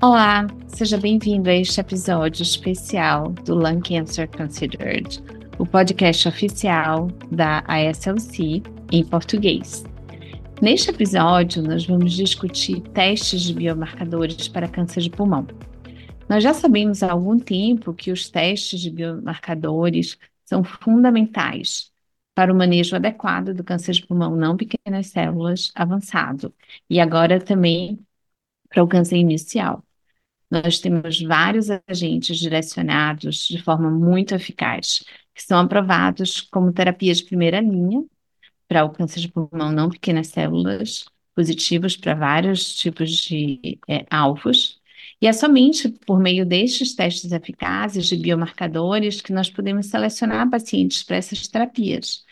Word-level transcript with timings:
Olá, 0.00 0.46
seja 0.68 0.96
bem-vindo 0.96 1.50
a 1.50 1.54
este 1.54 1.80
episódio 1.80 2.44
especial 2.44 3.30
do 3.44 3.56
Lung 3.56 3.80
Cancer 3.80 4.28
Considered, 4.30 5.20
o 5.58 5.66
podcast 5.66 6.28
oficial 6.28 7.08
da 7.32 7.64
ASLC 7.66 8.62
em 8.92 9.04
português. 9.04 9.84
Neste 10.62 10.90
episódio, 10.90 11.64
nós 11.64 11.84
vamos 11.84 12.12
discutir 12.12 12.80
testes 12.90 13.42
de 13.42 13.52
biomarcadores 13.52 14.46
para 14.46 14.68
câncer 14.68 15.00
de 15.00 15.10
pulmão. 15.10 15.48
Nós 16.28 16.44
já 16.44 16.54
sabemos 16.54 17.02
há 17.02 17.10
algum 17.10 17.36
tempo 17.36 17.92
que 17.92 18.12
os 18.12 18.30
testes 18.30 18.80
de 18.80 18.90
biomarcadores 18.90 20.16
são 20.44 20.62
fundamentais 20.62 21.90
para 22.36 22.52
o 22.52 22.56
manejo 22.56 22.94
adequado 22.94 23.52
do 23.52 23.64
câncer 23.64 23.94
de 23.94 24.06
pulmão 24.06 24.36
não 24.36 24.56
pequenas 24.56 25.08
células 25.08 25.72
avançado 25.74 26.54
e 26.88 27.00
agora 27.00 27.40
também 27.40 27.98
para 28.68 28.84
o 28.84 28.86
câncer 28.86 29.16
inicial. 29.16 29.82
Nós 30.50 30.78
temos 30.80 31.20
vários 31.20 31.68
agentes 31.86 32.38
direcionados 32.38 33.46
de 33.48 33.62
forma 33.62 33.90
muito 33.90 34.34
eficaz, 34.34 35.04
que 35.34 35.42
são 35.42 35.58
aprovados 35.58 36.40
como 36.40 36.72
terapia 36.72 37.12
de 37.14 37.24
primeira 37.24 37.60
linha 37.60 38.04
para 38.66 38.84
o 38.84 38.90
câncer 38.90 39.20
de 39.20 39.28
pulmão 39.28 39.72
não 39.72 39.90
pequenas 39.90 40.28
células, 40.28 41.06
positivos 41.34 41.96
para 41.96 42.14
vários 42.14 42.74
tipos 42.76 43.10
de 43.10 43.78
é, 43.88 44.06
alvos. 44.10 44.80
E 45.20 45.26
é 45.26 45.32
somente 45.32 45.88
por 45.88 46.20
meio 46.20 46.46
destes 46.46 46.94
testes 46.94 47.32
eficazes 47.32 48.06
de 48.06 48.16
biomarcadores 48.16 49.20
que 49.20 49.32
nós 49.32 49.50
podemos 49.50 49.86
selecionar 49.86 50.48
pacientes 50.50 51.02
para 51.02 51.16
essas 51.16 51.46
terapias. 51.48 52.24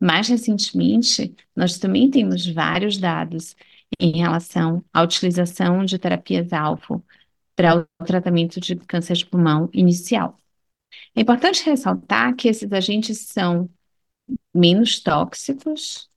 Mais 0.00 0.28
recentemente, 0.28 1.34
nós 1.56 1.78
também 1.78 2.10
temos 2.10 2.46
vários 2.46 2.98
dados 2.98 3.56
em 3.98 4.12
relação 4.18 4.84
à 4.92 5.02
utilização 5.02 5.84
de 5.84 5.98
terapias-alvo 5.98 7.04
para 7.58 7.88
o 8.00 8.04
tratamento 8.04 8.60
de 8.60 8.76
câncer 8.76 9.16
de 9.16 9.26
pulmão 9.26 9.68
inicial. 9.72 10.36
É 11.12 11.22
importante 11.22 11.64
ressaltar 11.64 12.36
que 12.36 12.46
esses 12.46 12.72
agentes 12.72 13.18
são 13.18 13.68
menos 14.54 15.00
tóxicos 15.00 16.08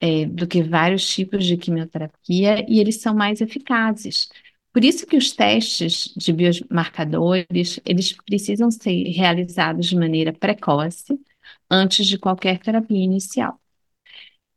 é, 0.00 0.24
do 0.24 0.46
que 0.46 0.62
vários 0.62 1.06
tipos 1.06 1.44
de 1.44 1.58
quimioterapia 1.58 2.64
e 2.66 2.80
eles 2.80 2.96
são 3.02 3.14
mais 3.14 3.42
eficazes. 3.42 4.30
Por 4.72 4.82
isso 4.82 5.06
que 5.06 5.18
os 5.18 5.32
testes 5.32 6.14
de 6.16 6.32
biomarcadores, 6.32 7.78
eles 7.84 8.12
precisam 8.12 8.70
ser 8.70 9.10
realizados 9.10 9.86
de 9.88 9.96
maneira 9.96 10.32
precoce, 10.32 11.20
antes 11.70 12.06
de 12.06 12.18
qualquer 12.18 12.58
terapia 12.58 13.04
inicial. 13.04 13.60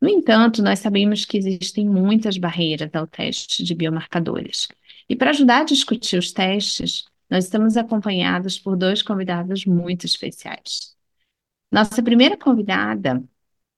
No 0.01 0.07
entanto, 0.07 0.61
nós 0.63 0.79
sabemos 0.79 1.25
que 1.25 1.37
existem 1.37 1.85
muitas 1.85 2.37
barreiras 2.37 2.89
ao 2.95 3.05
teste 3.05 3.61
de 3.61 3.75
biomarcadores. 3.75 4.69
E 5.09 5.15
para 5.15 5.31
ajudar 5.31 5.61
a 5.61 5.63
discutir 5.65 6.17
os 6.17 6.31
testes, 6.31 7.05
nós 7.29 7.45
estamos 7.45 7.75
acompanhados 7.77 8.59
por 8.59 8.77
dois 8.77 9.01
convidados 9.01 9.65
muito 9.65 10.05
especiais. 10.05 10.95
Nossa 11.71 12.01
primeira 12.03 12.37
convidada 12.37 13.23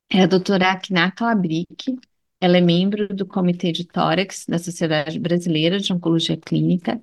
é 0.10 0.24
a 0.24 0.28
doutora 0.28 0.72
Akina 0.72 1.12
Calabric. 1.12 1.98
Ela 2.40 2.58
é 2.58 2.62
membro 2.62 3.08
do 3.16 3.26
Comitê 3.26 3.72
de 3.72 3.86
Tórax 3.86 4.46
da 4.48 4.60
Sociedade 4.60 5.20
Brasileira 5.20 5.80
de 5.80 5.94
Oncologia 5.94 6.38
Clínica 6.38 7.02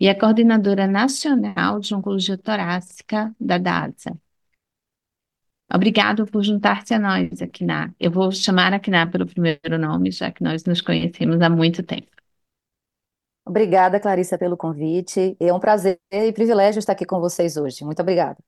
e 0.00 0.08
é 0.08 0.14
coordenadora 0.14 0.86
nacional 0.86 1.80
de 1.80 1.94
Oncologia 1.94 2.38
Torácica 2.38 3.34
da 3.40 3.58
DASA, 3.58 4.18
Obrigado 5.72 6.26
por 6.26 6.42
juntar-se 6.42 6.92
a 6.94 6.98
nós, 6.98 7.40
Akiná. 7.40 7.94
Eu 7.98 8.10
vou 8.10 8.32
chamar 8.32 8.72
Akiná 8.74 9.06
pelo 9.06 9.26
primeiro 9.26 9.78
nome, 9.78 10.10
já 10.10 10.30
que 10.32 10.42
nós 10.42 10.64
nos 10.64 10.80
conhecemos 10.80 11.40
há 11.40 11.48
muito 11.48 11.82
tempo. 11.82 12.19
Obrigada, 13.44 13.98
Clarissa, 14.00 14.38
pelo 14.38 14.56
convite. 14.56 15.36
É 15.40 15.52
um 15.52 15.60
prazer 15.60 15.98
e 16.10 16.32
privilégio 16.32 16.78
estar 16.78 16.92
aqui 16.92 17.04
com 17.04 17.20
vocês 17.20 17.56
hoje. 17.56 17.84
Muito 17.84 18.00
obrigada. 18.00 18.38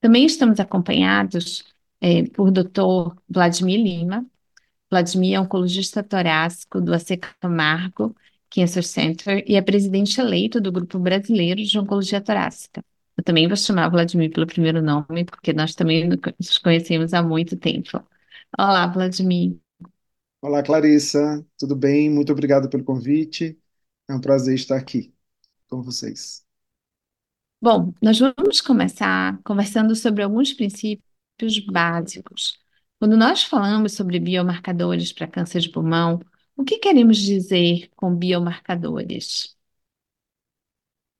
Também 0.00 0.24
estamos 0.26 0.60
acompanhados 0.60 1.64
é, 2.00 2.24
por 2.30 2.50
Dr. 2.50 3.16
Vladimir 3.28 3.80
Lima. 3.82 4.26
Vladimir 4.90 5.34
é 5.34 5.40
oncologista 5.40 6.02
torácico 6.02 6.80
do 6.80 6.94
AC 6.94 7.18
Camargo 7.40 8.14
Cancer 8.50 8.84
Center 8.84 9.44
e 9.46 9.56
é 9.56 9.62
presidente 9.62 10.20
eleito 10.20 10.60
do 10.60 10.72
Grupo 10.72 10.98
Brasileiro 10.98 11.62
de 11.62 11.78
Oncologia 11.78 12.20
Torácica. 12.20 12.84
Eu 13.16 13.24
também 13.24 13.48
vou 13.48 13.56
chamar 13.56 13.88
Vladimir 13.90 14.30
pelo 14.32 14.46
primeiro 14.46 14.80
nome, 14.80 15.24
porque 15.24 15.52
nós 15.52 15.74
também 15.74 16.08
nos 16.08 16.58
conhecemos 16.58 17.12
há 17.12 17.22
muito 17.22 17.56
tempo. 17.56 18.02
Olá, 18.58 18.86
Vladimir. 18.86 19.58
Olá, 20.40 20.62
Clarissa. 20.62 21.44
Tudo 21.58 21.74
bem? 21.76 22.10
Muito 22.10 22.32
obrigado 22.32 22.68
pelo 22.70 22.84
convite. 22.84 23.58
É 24.08 24.14
um 24.14 24.20
prazer 24.20 24.54
estar 24.54 24.76
aqui 24.76 25.14
com 25.68 25.82
vocês. 25.82 26.44
Bom, 27.60 27.92
nós 28.00 28.18
vamos 28.18 28.60
começar 28.60 29.38
conversando 29.42 29.94
sobre 29.96 30.22
alguns 30.22 30.52
princípios 30.52 31.58
básicos. 31.70 32.58
Quando 32.98 33.16
nós 33.16 33.42
falamos 33.44 33.92
sobre 33.92 34.18
biomarcadores 34.18 35.12
para 35.12 35.26
câncer 35.26 35.60
de 35.60 35.68
pulmão, 35.68 36.20
o 36.56 36.64
que 36.64 36.78
queremos 36.78 37.18
dizer 37.18 37.90
com 37.96 38.14
biomarcadores? 38.14 39.56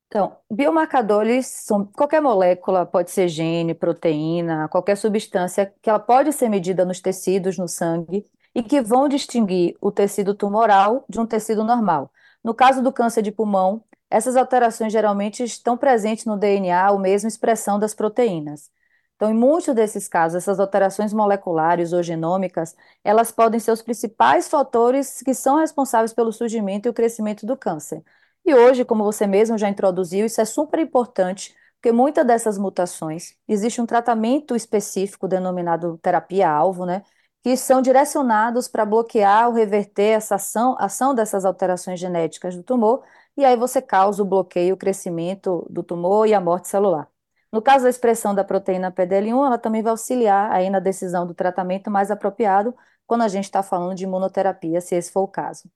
Então, 0.07 0.37
biomarcadores 0.51 1.47
são 1.47 1.85
qualquer 1.85 2.23
molécula, 2.23 2.87
pode 2.87 3.11
ser 3.11 3.29
gene, 3.29 3.75
proteína, 3.75 4.67
qualquer 4.69 4.97
substância 4.97 5.73
que 5.83 5.91
ela 5.91 5.99
pode 5.99 6.33
ser 6.33 6.49
medida 6.49 6.85
nos 6.85 7.01
tecidos, 7.01 7.59
no 7.59 7.69
sangue, 7.69 8.25
e 8.55 8.63
que 8.63 8.81
vão 8.81 9.07
distinguir 9.09 9.77
o 9.81 9.93
tecido 9.93 10.35
tumoral 10.35 11.05
de 11.09 11.21
um 11.21 11.27
tecido 11.27 11.63
normal. 11.63 12.11
No 12.49 12.55
caso 12.55 12.83
do 12.83 12.91
câncer 12.91 13.21
de 13.21 13.31
pulmão, 13.31 13.85
essas 14.09 14.35
alterações 14.35 14.91
geralmente 14.91 15.45
estão 15.45 15.77
presentes 15.77 16.25
no 16.25 16.35
DNA 16.35 16.91
ou 16.91 16.99
mesmo 16.99 17.29
expressão 17.29 17.79
das 17.79 17.93
proteínas. 17.93 18.71
Então, 19.17 19.31
em 19.31 19.35
muitos 19.35 19.75
desses 19.75 20.09
casos, 20.09 20.37
essas 20.39 20.59
alterações 20.59 21.13
moleculares 21.13 21.93
ou 21.93 22.03
genômicas, 22.03 22.75
elas 23.05 23.31
podem 23.31 23.61
ser 23.61 23.71
os 23.71 23.83
principais 23.83 24.49
fatores 24.49 25.21
que 25.23 25.35
são 25.35 25.59
responsáveis 25.59 26.15
pelo 26.15 26.33
surgimento 26.33 26.89
e 26.89 26.91
o 26.91 26.95
crescimento 26.95 27.45
do 27.45 27.55
câncer. 27.55 28.03
E 28.47 28.55
hoje, 28.55 28.83
como 28.83 29.05
você 29.05 29.27
mesmo 29.27 29.59
já 29.59 29.69
introduziu, 29.69 30.25
isso 30.25 30.41
é 30.41 30.47
super 30.47 30.81
importante, 30.81 31.55
porque 31.75 31.93
muitas 31.93 32.27
dessas 32.27 32.57
mutações, 32.57 33.37
existe 33.47 33.79
um 33.79 33.85
tratamento 33.85 34.57
específico 34.57 35.29
denominado 35.29 35.99
terapia-alvo, 35.99 36.87
né? 36.87 37.03
Que 37.49 37.57
são 37.57 37.81
direcionados 37.81 38.69
para 38.69 38.85
bloquear 38.85 39.49
ou 39.49 39.55
reverter 39.55 40.11
essa 40.19 40.35
ação, 40.35 40.77
ação 40.79 41.15
dessas 41.15 41.47
alterações 41.47 41.99
genéticas 41.99 42.55
do 42.55 42.63
tumor, 42.63 43.03
e 43.39 43.43
aí 43.43 43.57
você 43.57 43.81
causa 43.81 44.23
o 44.23 44.27
bloqueio, 44.27 44.75
o 44.75 44.77
crescimento 44.77 45.67
do 45.71 45.83
tumor 45.83 46.29
e 46.29 46.35
a 46.35 46.43
morte 46.43 46.69
celular. 46.69 47.09
No 47.51 47.63
caso 47.63 47.85
da 47.85 47.89
expressão 47.89 48.35
da 48.35 48.45
proteína 48.45 48.93
PDL1, 48.93 49.47
ela 49.47 49.57
também 49.57 49.81
vai 49.81 49.93
auxiliar 49.93 50.53
aí 50.53 50.69
na 50.69 50.79
decisão 50.79 51.27
do 51.27 51.33
tratamento 51.33 51.91
mais 51.91 52.11
apropriado 52.11 52.77
quando 53.07 53.23
a 53.23 53.29
gente 53.29 53.45
está 53.45 53.63
falando 53.63 53.97
de 53.97 54.05
imunoterapia, 54.05 54.83
se 54.83 54.95
esse 54.95 55.11
for 55.11 55.23
o 55.23 55.29
caso. 55.29 55.71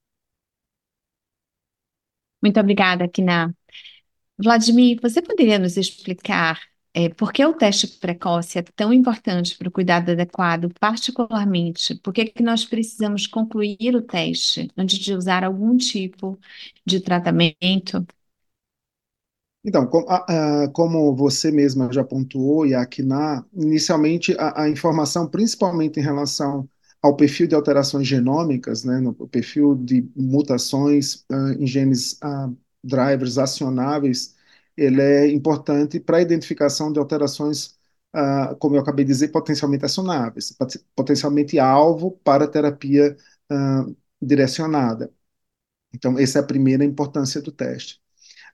Muito 2.42 2.60
obrigada, 2.60 3.08
Kina. 3.08 3.56
Vladimir, 4.38 4.98
você 5.00 5.22
poderia 5.22 5.58
nos 5.58 5.78
explicar 5.78 6.60
é, 6.94 7.08
por 7.08 7.32
que 7.32 7.44
o 7.44 7.54
teste 7.54 7.88
precoce 7.88 8.58
é 8.58 8.62
tão 8.62 8.92
importante 8.92 9.56
para 9.56 9.68
o 9.68 9.72
cuidado 9.72 10.10
adequado, 10.10 10.70
particularmente, 10.78 11.94
por 11.96 12.12
que, 12.12 12.26
que 12.26 12.42
nós 12.42 12.64
precisamos 12.64 13.26
concluir 13.26 13.96
o 13.96 14.02
teste 14.02 14.70
antes 14.76 14.98
de 14.98 15.14
usar 15.14 15.42
algum 15.42 15.76
tipo 15.76 16.38
de 16.84 17.00
tratamento? 17.00 18.06
Então, 19.64 19.88
como 20.72 21.14
você 21.14 21.50
mesma 21.52 21.90
já 21.92 22.02
pontuou, 22.02 22.66
e 22.66 22.74
a 22.74 22.84
Kina, 22.84 23.46
inicialmente 23.54 24.36
a, 24.38 24.64
a 24.64 24.68
informação, 24.68 25.28
principalmente 25.28 26.00
em 26.00 26.02
relação 26.02 26.68
ao 27.00 27.16
perfil 27.16 27.46
de 27.46 27.54
alterações 27.54 28.06
genômicas, 28.06 28.84
né, 28.84 29.00
no 29.00 29.14
perfil 29.28 29.74
de 29.76 30.08
mutações 30.16 31.24
uh, 31.30 31.52
em 31.58 31.66
genes 31.66 32.14
uh, 32.24 32.56
drivers 32.82 33.38
acionáveis, 33.38 34.34
ele 34.76 35.00
é 35.02 35.28
importante 35.30 36.00
para 36.00 36.18
a 36.18 36.22
identificação 36.22 36.92
de 36.92 36.98
alterações, 36.98 37.78
uh, 38.14 38.56
como 38.58 38.76
eu 38.76 38.80
acabei 38.80 39.04
de 39.04 39.12
dizer, 39.12 39.28
potencialmente 39.28 39.84
acionáveis, 39.84 40.56
potencialmente 40.94 41.58
alvo 41.58 42.12
para 42.24 42.48
terapia 42.48 43.16
direcionada. 44.20 45.12
Então, 45.94 46.18
essa 46.18 46.38
é 46.38 46.42
a 46.42 46.46
primeira 46.46 46.84
importância 46.84 47.40
do 47.42 47.52
teste. 47.52 48.00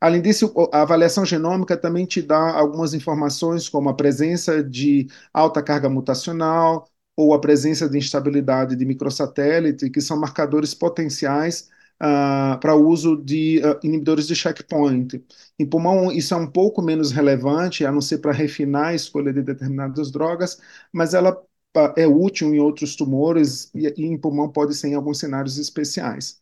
Além 0.01 0.23
disso, 0.23 0.53
a 0.73 0.83
avaliação 0.83 1.25
genômica 1.25 1.77
também 1.77 2.07
te 2.07 2.23
dá 2.23 2.53
algumas 2.57 2.95
informações, 2.95 3.69
como 3.69 3.89
a 3.89 3.95
presença 3.95 4.63
de 4.63 5.09
alta 5.33 5.63
carga 5.63 5.89
mutacional, 5.89 6.89
ou 7.17 7.35
a 7.35 7.41
presença 7.41 7.89
de 7.89 7.99
instabilidade 7.99 8.77
de 8.77 8.85
microsatélite, 8.85 9.91
que 9.91 10.01
são 10.01 10.17
marcadores 10.19 10.73
potenciais 10.75 11.69
uh, 12.03 12.59
para 12.61 12.75
uso 12.75 13.17
de 13.17 13.61
uh, 13.65 13.79
inibidores 13.83 14.27
de 14.27 14.35
checkpoint. 14.35 15.25
Em 15.59 15.67
pulmão, 15.67 16.11
isso 16.13 16.35
é 16.35 16.37
um 16.37 16.47
pouco 16.47 16.81
menos 16.83 17.11
relevante, 17.13 17.85
a 17.85 17.93
não 17.93 18.01
ser 18.01 18.19
para 18.19 18.33
refinar 18.33 18.89
a 18.89 18.95
escolha 18.95 19.33
de 19.33 19.43
determinadas 19.43 20.11
drogas, 20.11 20.59
mas 20.93 21.15
ela 21.15 21.33
uh, 21.33 21.93
é 21.97 22.07
útil 22.07 22.55
em 22.55 22.59
outros 22.59 22.97
tumores 22.97 23.71
e, 23.75 23.87
e 23.97 24.07
em 24.07 24.19
pulmão 24.19 24.49
pode 24.51 24.75
ser 24.75 24.89
em 24.89 24.95
alguns 24.95 25.19
cenários 25.19 25.59
especiais. 25.59 26.41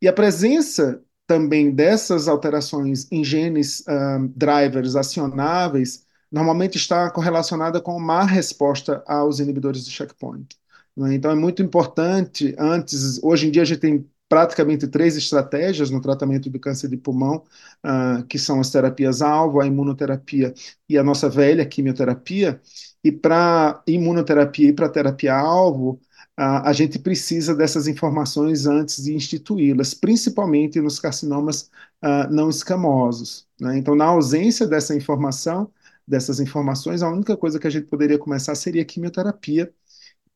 E 0.00 0.08
a 0.08 0.12
presença 0.12 1.02
também 1.26 1.70
dessas 1.72 2.28
alterações 2.28 3.10
em 3.10 3.24
genes 3.24 3.84
drivers 4.36 4.94
acionáveis, 4.94 6.06
normalmente 6.30 6.76
está 6.76 7.10
correlacionada 7.10 7.80
com 7.80 7.98
má 7.98 8.22
resposta 8.24 9.02
aos 9.06 9.40
inibidores 9.40 9.84
de 9.84 9.90
checkpoint. 9.90 10.56
Né? 10.96 11.14
Então 11.14 11.30
é 11.30 11.34
muito 11.34 11.62
importante, 11.62 12.54
antes, 12.58 13.22
hoje 13.22 13.48
em 13.48 13.50
dia 13.50 13.62
a 13.62 13.64
gente 13.64 13.80
tem 13.80 14.08
praticamente 14.28 14.88
três 14.88 15.16
estratégias 15.16 15.90
no 15.90 16.00
tratamento 16.00 16.50
do 16.50 16.58
câncer 16.58 16.88
de 16.88 16.96
pulmão, 16.96 17.44
uh, 17.84 18.24
que 18.26 18.38
são 18.38 18.60
as 18.60 18.70
terapias-alvo, 18.70 19.60
a 19.60 19.66
imunoterapia 19.66 20.52
e 20.88 20.98
a 20.98 21.04
nossa 21.04 21.28
velha 21.28 21.64
quimioterapia. 21.66 22.60
E 23.04 23.12
para 23.12 23.82
imunoterapia 23.86 24.68
e 24.70 24.72
para 24.72 24.88
terapia-alvo, 24.88 26.00
a, 26.36 26.68
a 26.70 26.72
gente 26.72 26.98
precisa 26.98 27.54
dessas 27.54 27.88
informações 27.88 28.66
antes 28.66 29.02
de 29.02 29.14
instituí-las, 29.14 29.94
principalmente 29.94 30.80
nos 30.80 31.00
carcinomas 31.00 31.70
uh, 32.04 32.30
não 32.30 32.50
escamosos. 32.50 33.46
Né? 33.60 33.78
Então, 33.78 33.94
na 33.94 34.06
ausência 34.06 34.66
dessa 34.66 34.94
informação, 34.94 35.70
dessas 36.06 36.38
informações, 36.40 37.02
a 37.02 37.10
única 37.10 37.36
coisa 37.36 37.58
que 37.58 37.66
a 37.66 37.70
gente 37.70 37.86
poderia 37.86 38.18
começar 38.18 38.54
seria 38.54 38.84
quimioterapia. 38.84 39.72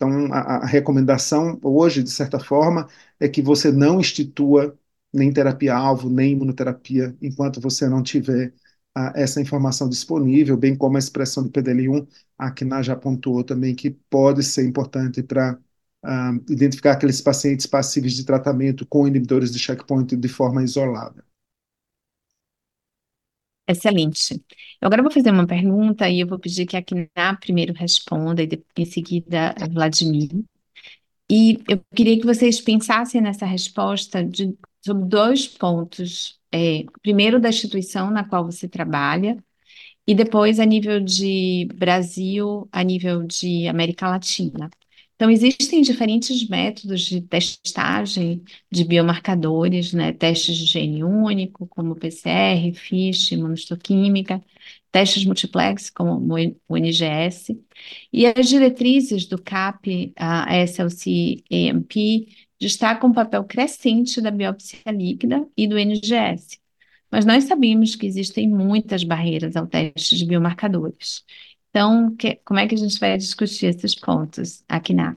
Então, 0.00 0.32
a, 0.32 0.56
a 0.58 0.66
recomendação 0.66 1.58
hoje, 1.62 2.02
de 2.02 2.10
certa 2.10 2.38
forma, 2.40 2.88
é 3.18 3.28
que 3.28 3.42
você 3.42 3.70
não 3.70 4.00
institua 4.00 4.78
nem 5.12 5.32
terapia-alvo, 5.32 6.08
nem 6.08 6.32
imunoterapia, 6.32 7.14
enquanto 7.20 7.60
você 7.60 7.86
não 7.88 8.02
tiver 8.02 8.48
uh, 8.96 9.12
essa 9.14 9.40
informação 9.40 9.88
disponível, 9.88 10.56
bem 10.56 10.74
como 10.76 10.96
a 10.96 10.98
expressão 10.98 11.42
do 11.44 11.50
PDL1, 11.50 12.06
a 12.38 12.50
Kina 12.50 12.82
já 12.82 12.96
pontuou 12.96 13.44
também 13.44 13.74
que 13.74 13.90
pode 13.90 14.42
ser 14.42 14.64
importante 14.66 15.22
para 15.22 15.58
uh, 16.04 16.52
identificar 16.52 16.92
aqueles 16.92 17.20
pacientes 17.20 17.66
passíveis 17.66 18.14
de 18.14 18.24
tratamento 18.24 18.86
com 18.86 19.06
inibidores 19.06 19.50
de 19.52 19.58
checkpoint 19.58 20.16
de 20.16 20.28
forma 20.28 20.62
isolada. 20.64 21.22
Excelente. 23.70 24.34
Eu 24.80 24.86
agora 24.86 25.02
vou 25.02 25.12
fazer 25.12 25.30
uma 25.30 25.46
pergunta 25.46 26.08
e 26.08 26.20
eu 26.20 26.26
vou 26.26 26.38
pedir 26.38 26.66
que 26.66 26.76
a 26.76 26.82
Kina 26.82 27.08
primeiro 27.40 27.72
responda 27.72 28.42
e 28.42 28.48
em 28.76 28.84
seguida 28.84 29.54
Vladimir. 29.72 30.30
E 31.30 31.58
eu 31.68 31.80
queria 31.94 32.18
que 32.18 32.26
vocês 32.26 32.60
pensassem 32.60 33.20
nessa 33.20 33.46
resposta 33.46 34.24
de, 34.24 34.56
sobre 34.84 35.06
dois 35.06 35.46
pontos. 35.48 36.38
É, 36.52 36.84
primeiro, 37.02 37.40
da 37.40 37.48
instituição 37.50 38.10
na 38.10 38.24
qual 38.28 38.44
você 38.44 38.68
trabalha, 38.68 39.36
e 40.06 40.14
depois 40.14 40.60
a 40.60 40.66
nível 40.66 41.00
de 41.00 41.68
Brasil, 41.74 42.68
a 42.72 42.84
nível 42.84 43.24
de 43.26 43.68
América 43.68 44.08
Latina. 44.10 44.70
Então, 45.20 45.30
existem 45.30 45.82
diferentes 45.82 46.48
métodos 46.48 47.02
de 47.02 47.20
testagem 47.20 48.42
de 48.72 48.82
biomarcadores, 48.84 49.92
né? 49.92 50.14
Testes 50.14 50.56
de 50.56 50.64
gene 50.64 51.04
único, 51.04 51.66
como 51.66 51.94
PCR, 51.94 52.72
FISH, 52.74 53.32
imunohistoquímica, 53.32 54.42
testes 54.90 55.26
multiplex, 55.26 55.90
como 55.90 56.26
o 56.66 56.76
NGS, 56.78 57.54
e 58.10 58.24
as 58.24 58.48
diretrizes 58.48 59.26
do 59.26 59.36
CAP, 59.36 60.14
a 60.16 60.56
SLC-EMP, 60.56 62.28
destacam 62.58 63.10
o 63.10 63.14
papel 63.14 63.44
crescente 63.44 64.22
da 64.22 64.30
biópsia 64.30 64.90
líquida 64.90 65.46
e 65.54 65.68
do 65.68 65.78
NGS. 65.78 66.58
Mas 67.10 67.26
nós 67.26 67.44
sabemos 67.44 67.94
que 67.94 68.06
existem 68.06 68.48
muitas 68.48 69.04
barreiras 69.04 69.54
ao 69.54 69.66
teste 69.66 70.16
de 70.16 70.24
biomarcadores. 70.24 71.24
Então, 71.70 72.14
que, 72.16 72.36
como 72.44 72.60
é 72.60 72.66
que 72.68 72.74
a 72.74 72.78
gente 72.78 72.98
vai 72.98 73.16
discutir 73.16 73.66
esses 73.66 73.94
pontos 73.94 74.64
aqui 74.68 74.92
na? 74.94 75.16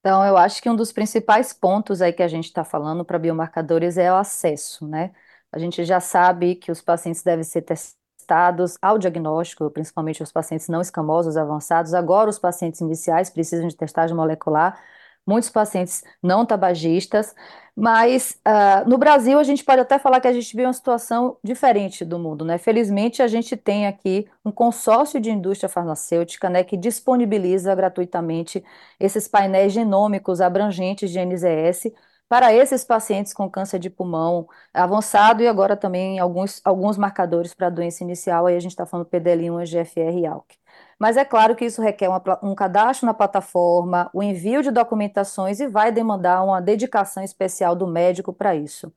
Então, 0.00 0.24
eu 0.24 0.36
acho 0.36 0.60
que 0.62 0.68
um 0.68 0.76
dos 0.76 0.92
principais 0.92 1.52
pontos 1.52 2.02
aí 2.02 2.12
que 2.12 2.22
a 2.22 2.28
gente 2.28 2.44
está 2.46 2.62
falando 2.64 3.04
para 3.04 3.18
biomarcadores 3.18 3.96
é 3.96 4.12
o 4.12 4.16
acesso, 4.16 4.86
né? 4.86 5.12
A 5.50 5.58
gente 5.58 5.82
já 5.84 5.98
sabe 6.00 6.56
que 6.56 6.70
os 6.70 6.82
pacientes 6.82 7.22
devem 7.22 7.42
ser 7.44 7.62
testados 7.62 8.76
ao 8.82 8.98
diagnóstico, 8.98 9.70
principalmente 9.70 10.22
os 10.22 10.30
pacientes 10.32 10.68
não 10.68 10.80
escamosos 10.82 11.36
avançados. 11.38 11.94
Agora, 11.94 12.28
os 12.28 12.38
pacientes 12.38 12.80
iniciais 12.82 13.30
precisam 13.30 13.66
de 13.66 13.76
testagem 13.76 14.14
molecular 14.14 14.78
muitos 15.26 15.50
pacientes 15.50 16.02
não 16.22 16.44
tabagistas, 16.44 17.34
mas 17.76 18.38
uh, 18.46 18.88
no 18.88 18.96
Brasil 18.96 19.38
a 19.38 19.42
gente 19.42 19.64
pode 19.64 19.80
até 19.80 19.98
falar 19.98 20.20
que 20.20 20.28
a 20.28 20.32
gente 20.32 20.54
vive 20.54 20.66
uma 20.66 20.72
situação 20.72 21.36
diferente 21.42 22.04
do 22.04 22.18
mundo, 22.18 22.44
né? 22.44 22.56
Felizmente 22.56 23.20
a 23.20 23.26
gente 23.26 23.56
tem 23.56 23.86
aqui 23.86 24.28
um 24.44 24.52
consórcio 24.52 25.20
de 25.20 25.30
indústria 25.30 25.68
farmacêutica, 25.68 26.48
né, 26.48 26.62
que 26.62 26.76
disponibiliza 26.76 27.74
gratuitamente 27.74 28.62
esses 29.00 29.26
painéis 29.26 29.72
genômicos 29.72 30.40
abrangentes 30.40 31.10
de 31.10 31.18
NZS 31.18 31.92
para 32.28 32.52
esses 32.54 32.84
pacientes 32.84 33.32
com 33.34 33.50
câncer 33.50 33.78
de 33.78 33.90
pulmão 33.90 34.48
avançado 34.72 35.42
e 35.42 35.48
agora 35.48 35.76
também 35.76 36.18
alguns, 36.18 36.60
alguns 36.64 36.96
marcadores 36.96 37.54
para 37.54 37.70
doença 37.70 38.02
inicial, 38.02 38.46
aí 38.46 38.56
a 38.56 38.60
gente 38.60 38.72
está 38.72 38.86
falando 38.86 39.06
PDL1, 39.06 39.62
EGFR 39.62 40.18
e 40.18 40.26
ALK. 40.26 40.63
Mas 40.98 41.16
é 41.16 41.24
claro 41.24 41.54
que 41.56 41.64
isso 41.64 41.82
requer 41.82 42.08
uma, 42.08 42.22
um 42.42 42.54
cadastro 42.54 43.06
na 43.06 43.14
plataforma, 43.14 44.10
o 44.14 44.22
envio 44.22 44.62
de 44.62 44.70
documentações 44.70 45.60
e 45.60 45.66
vai 45.68 45.92
demandar 45.92 46.42
uma 46.44 46.60
dedicação 46.60 47.22
especial 47.22 47.74
do 47.76 47.86
médico 47.86 48.32
para 48.32 48.54
isso. 48.54 48.92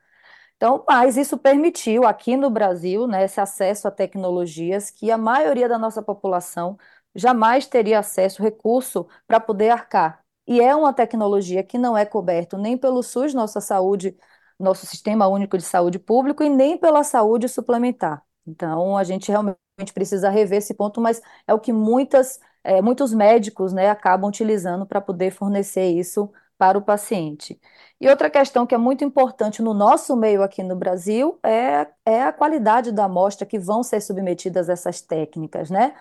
Então, 0.55 0.83
mas 0.87 1.17
isso 1.17 1.37
permitiu 1.37 2.05
aqui 2.05 2.35
no 2.35 2.49
Brasil, 2.49 3.07
né, 3.07 3.25
esse 3.25 3.39
acesso 3.39 3.87
a 3.87 3.91
tecnologias 3.91 4.89
que 4.89 5.11
a 5.11 5.17
maioria 5.17 5.69
da 5.69 5.77
nossa 5.77 6.01
população 6.01 6.77
jamais 7.15 7.67
teria 7.67 7.99
acesso, 7.99 8.41
recurso 8.41 9.07
para 9.27 9.39
poder 9.39 9.69
arcar. 9.69 10.23
E 10.47 10.61
é 10.61 10.75
uma 10.75 10.93
tecnologia 10.93 11.63
que 11.63 11.77
não 11.77 11.97
é 11.97 12.05
coberto 12.05 12.57
nem 12.57 12.77
pelo 12.77 13.03
SUS, 13.03 13.33
nossa 13.33 13.61
saúde, 13.61 14.17
nosso 14.59 14.85
Sistema 14.85 15.27
Único 15.27 15.57
de 15.57 15.63
Saúde 15.63 15.99
Público, 15.99 16.41
e 16.43 16.49
nem 16.49 16.77
pela 16.77 17.03
saúde 17.03 17.47
suplementar. 17.47 18.23
Então, 18.47 18.97
a 18.97 19.03
gente 19.03 19.29
realmente 19.29 19.57
precisa 19.93 20.29
rever 20.29 20.59
esse 20.59 20.73
ponto, 20.73 21.01
mas 21.01 21.21
é 21.47 21.53
o 21.53 21.59
que 21.59 21.73
muitas, 21.73 22.39
é, 22.63 22.81
muitos 22.81 23.13
médicos 23.13 23.73
né, 23.73 23.89
acabam 23.89 24.29
utilizando 24.29 24.85
para 24.85 25.01
poder 25.01 25.31
fornecer 25.31 25.87
isso 25.91 26.31
para 26.57 26.77
o 26.77 26.81
paciente. 26.81 27.59
E 28.01 28.09
outra 28.09 28.29
questão 28.29 28.65
que 28.65 28.73
é 28.73 28.77
muito 28.77 29.03
importante 29.03 29.61
no 29.61 29.73
nosso 29.73 30.15
meio 30.15 30.41
aqui 30.41 30.63
no 30.63 30.75
Brasil 30.75 31.39
é, 31.43 31.87
é 32.05 32.23
a 32.23 32.33
qualidade 32.33 32.91
da 32.91 33.05
amostra 33.05 33.45
que 33.45 33.59
vão 33.59 33.83
ser 33.83 34.01
submetidas 34.01 34.67
essas 34.69 35.01
técnicas, 35.01 35.69
né? 35.69 35.93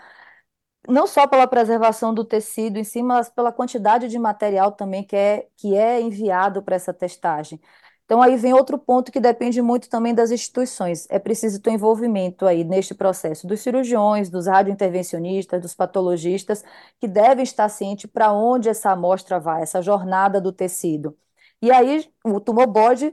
Não 0.88 1.06
só 1.06 1.26
pela 1.26 1.48
preservação 1.48 2.14
do 2.14 2.24
tecido 2.24 2.78
em 2.78 2.84
si, 2.84 3.02
mas 3.02 3.28
pela 3.28 3.52
quantidade 3.52 4.08
de 4.08 4.18
material 4.18 4.70
também 4.72 5.02
que 5.04 5.16
é, 5.16 5.48
que 5.56 5.74
é 5.76 6.00
enviado 6.00 6.62
para 6.62 6.76
essa 6.76 6.94
testagem. 6.94 7.60
Então, 8.06 8.22
aí 8.22 8.36
vem 8.36 8.54
outro 8.54 8.78
ponto 8.78 9.12
que 9.12 9.20
depende 9.20 9.60
muito 9.60 9.88
também 9.90 10.14
das 10.14 10.30
instituições. 10.30 11.06
É 11.10 11.18
preciso 11.18 11.60
ter 11.60 11.72
envolvimento 11.72 12.46
aí 12.46 12.64
neste 12.64 12.94
processo 12.94 13.46
dos 13.48 13.60
cirurgiões, 13.60 14.30
dos 14.30 14.46
radiointervencionistas, 14.46 15.60
dos 15.60 15.74
patologistas, 15.74 16.64
que 17.00 17.08
devem 17.08 17.42
estar 17.44 17.68
cientes 17.68 18.08
para 18.10 18.32
onde 18.32 18.68
essa 18.68 18.92
amostra 18.92 19.40
vai, 19.40 19.62
essa 19.62 19.82
jornada 19.82 20.40
do 20.40 20.52
tecido. 20.52 21.16
E 21.62 21.70
aí, 21.72 22.06
o 22.24 22.38
tumor 22.40 22.66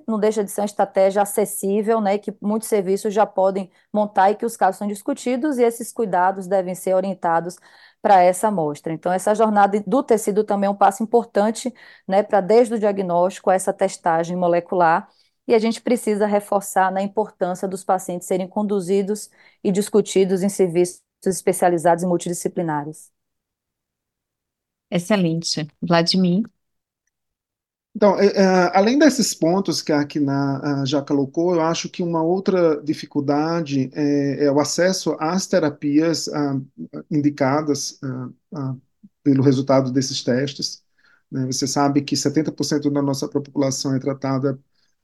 não 0.07 0.19
deixa 0.19 0.43
de 0.43 0.51
ser 0.51 0.61
uma 0.61 0.65
estratégia 0.65 1.21
acessível, 1.21 2.01
né, 2.01 2.17
que 2.17 2.35
muitos 2.41 2.67
serviços 2.67 3.13
já 3.13 3.25
podem 3.25 3.71
montar 3.91 4.31
e 4.31 4.35
que 4.35 4.45
os 4.45 4.57
casos 4.57 4.77
são 4.77 4.87
discutidos, 4.87 5.57
e 5.57 5.63
esses 5.63 5.91
cuidados 5.93 6.45
devem 6.47 6.75
ser 6.75 6.93
orientados 6.93 7.55
para 8.01 8.21
essa 8.21 8.49
amostra. 8.49 8.91
Então, 8.93 9.11
essa 9.11 9.33
jornada 9.33 9.81
do 9.87 10.03
tecido 10.03 10.43
também 10.43 10.67
é 10.67 10.69
um 10.69 10.75
passo 10.75 11.01
importante, 11.01 11.73
né, 12.07 12.21
para 12.21 12.41
desde 12.41 12.73
o 12.75 12.79
diagnóstico 12.79 13.49
a 13.49 13.53
essa 13.55 13.73
testagem 13.73 14.35
molecular, 14.37 15.07
e 15.47 15.53
a 15.55 15.59
gente 15.59 15.81
precisa 15.81 16.25
reforçar 16.25 16.91
na 16.91 17.01
importância 17.01 17.67
dos 17.67 17.83
pacientes 17.83 18.27
serem 18.27 18.47
conduzidos 18.47 19.29
e 19.63 19.71
discutidos 19.71 20.41
em 20.43 20.49
serviços 20.49 21.01
especializados 21.25 22.03
e 22.03 22.07
multidisciplinares. 22.07 23.11
Excelente. 24.89 25.67
Vladimir? 25.81 26.43
Então, 27.95 28.19
é, 28.19 28.25
é, 28.27 28.43
além 28.77 28.97
desses 28.97 29.33
pontos 29.35 29.81
que 29.81 29.91
a 29.91 30.03
Kina 30.05 30.83
já 30.85 31.01
colocou, 31.01 31.53
eu 31.55 31.61
acho 31.61 31.89
que 31.89 32.01
uma 32.01 32.23
outra 32.23 32.81
dificuldade 32.83 33.89
é, 33.93 34.45
é 34.45 34.51
o 34.51 34.59
acesso 34.59 35.15
às 35.19 35.45
terapias 35.47 36.27
indicadas 37.11 37.99
pelo 39.23 39.43
resultado 39.43 39.91
desses 39.91 40.23
testes. 40.23 40.83
Né? 41.31 41.45
Você 41.47 41.67
sabe 41.67 42.01
que 42.01 42.15
70% 42.15 42.89
da 42.91 43.01
nossa 43.01 43.27
população 43.27 43.95
é 43.95 43.99
tratada 43.99 44.59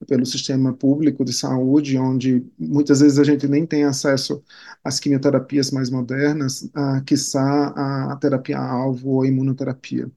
pelo 0.07 0.25
sistema 0.25 0.73
público 0.73 1.25
de 1.25 1.33
saúde, 1.33 1.97
onde 1.97 2.45
muitas 2.57 3.01
vezes 3.01 3.19
a 3.19 3.23
gente 3.23 3.47
nem 3.47 3.65
tem 3.65 3.83
acesso 3.83 4.41
às 4.83 4.97
quimioterapias 4.99 5.71
mais 5.71 5.89
modernas, 5.89 6.69
a, 6.73 7.01
quiçá 7.01 8.11
a 8.11 8.15
terapia-alvo 8.17 9.09
ou 9.09 9.25
imunoterapia. 9.25 10.09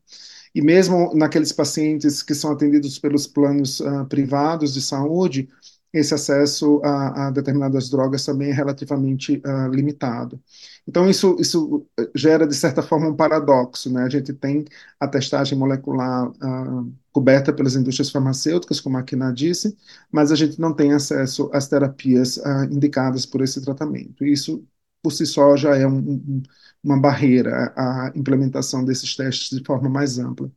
E 0.55 0.61
mesmo 0.61 1.15
naqueles 1.15 1.53
pacientes 1.53 2.23
que 2.23 2.35
são 2.35 2.53
atendidos 2.53 2.99
pelos 2.99 3.27
planos 3.27 3.81
uh, 3.81 4.05
privados 4.07 4.75
de 4.75 4.83
saúde, 4.83 5.49
esse 5.93 6.15
acesso 6.15 6.81
a, 6.83 7.29
a 7.29 7.31
determinadas 7.31 7.91
drogas 7.91 8.25
também 8.25 8.51
é 8.51 8.53
relativamente 8.53 9.43
uh, 9.45 9.69
limitado. 9.69 10.41
Então, 10.89 11.09
isso, 11.09 11.37
isso 11.39 11.87
gera, 12.15 12.47
de 12.47 12.55
certa 12.55 12.83
forma, 12.83 13.09
um 13.09 13.15
paradoxo. 13.15 13.93
Né? 13.93 14.03
A 14.03 14.09
gente 14.09 14.33
tem 14.33 14.65
a 14.99 15.07
testagem 15.07 15.57
molecular 15.57 16.29
uh, 16.29 16.93
coberta 17.13 17.53
pelas 17.53 17.77
indústrias 17.77 18.11
farmacêuticas, 18.11 18.81
como 18.81 18.97
a 18.97 19.03
Kina 19.03 19.33
disse, 19.33 19.77
mas 20.11 20.33
a 20.33 20.35
gente 20.35 20.59
não 20.59 20.73
tem 20.73 20.93
acesso 20.95 21.51
às 21.53 21.69
terapias 21.69 22.39
uh, 22.39 22.65
indicadas 22.71 23.27
por 23.27 23.43
esse 23.43 23.61
tratamento. 23.61 24.25
Isso, 24.25 24.65
por 25.03 25.13
si 25.13 25.27
só, 25.27 25.57
já 25.57 25.77
é 25.77 25.87
um, 25.87 25.99
um, 25.99 26.43
uma 26.83 27.01
barreira 27.01 27.73
à 27.77 28.13
implementação 28.15 28.85
desses 28.85 29.15
testes 29.17 29.59
de 29.59 29.65
forma 29.65 29.89
mais 29.89 30.19
ampla. 30.19 30.51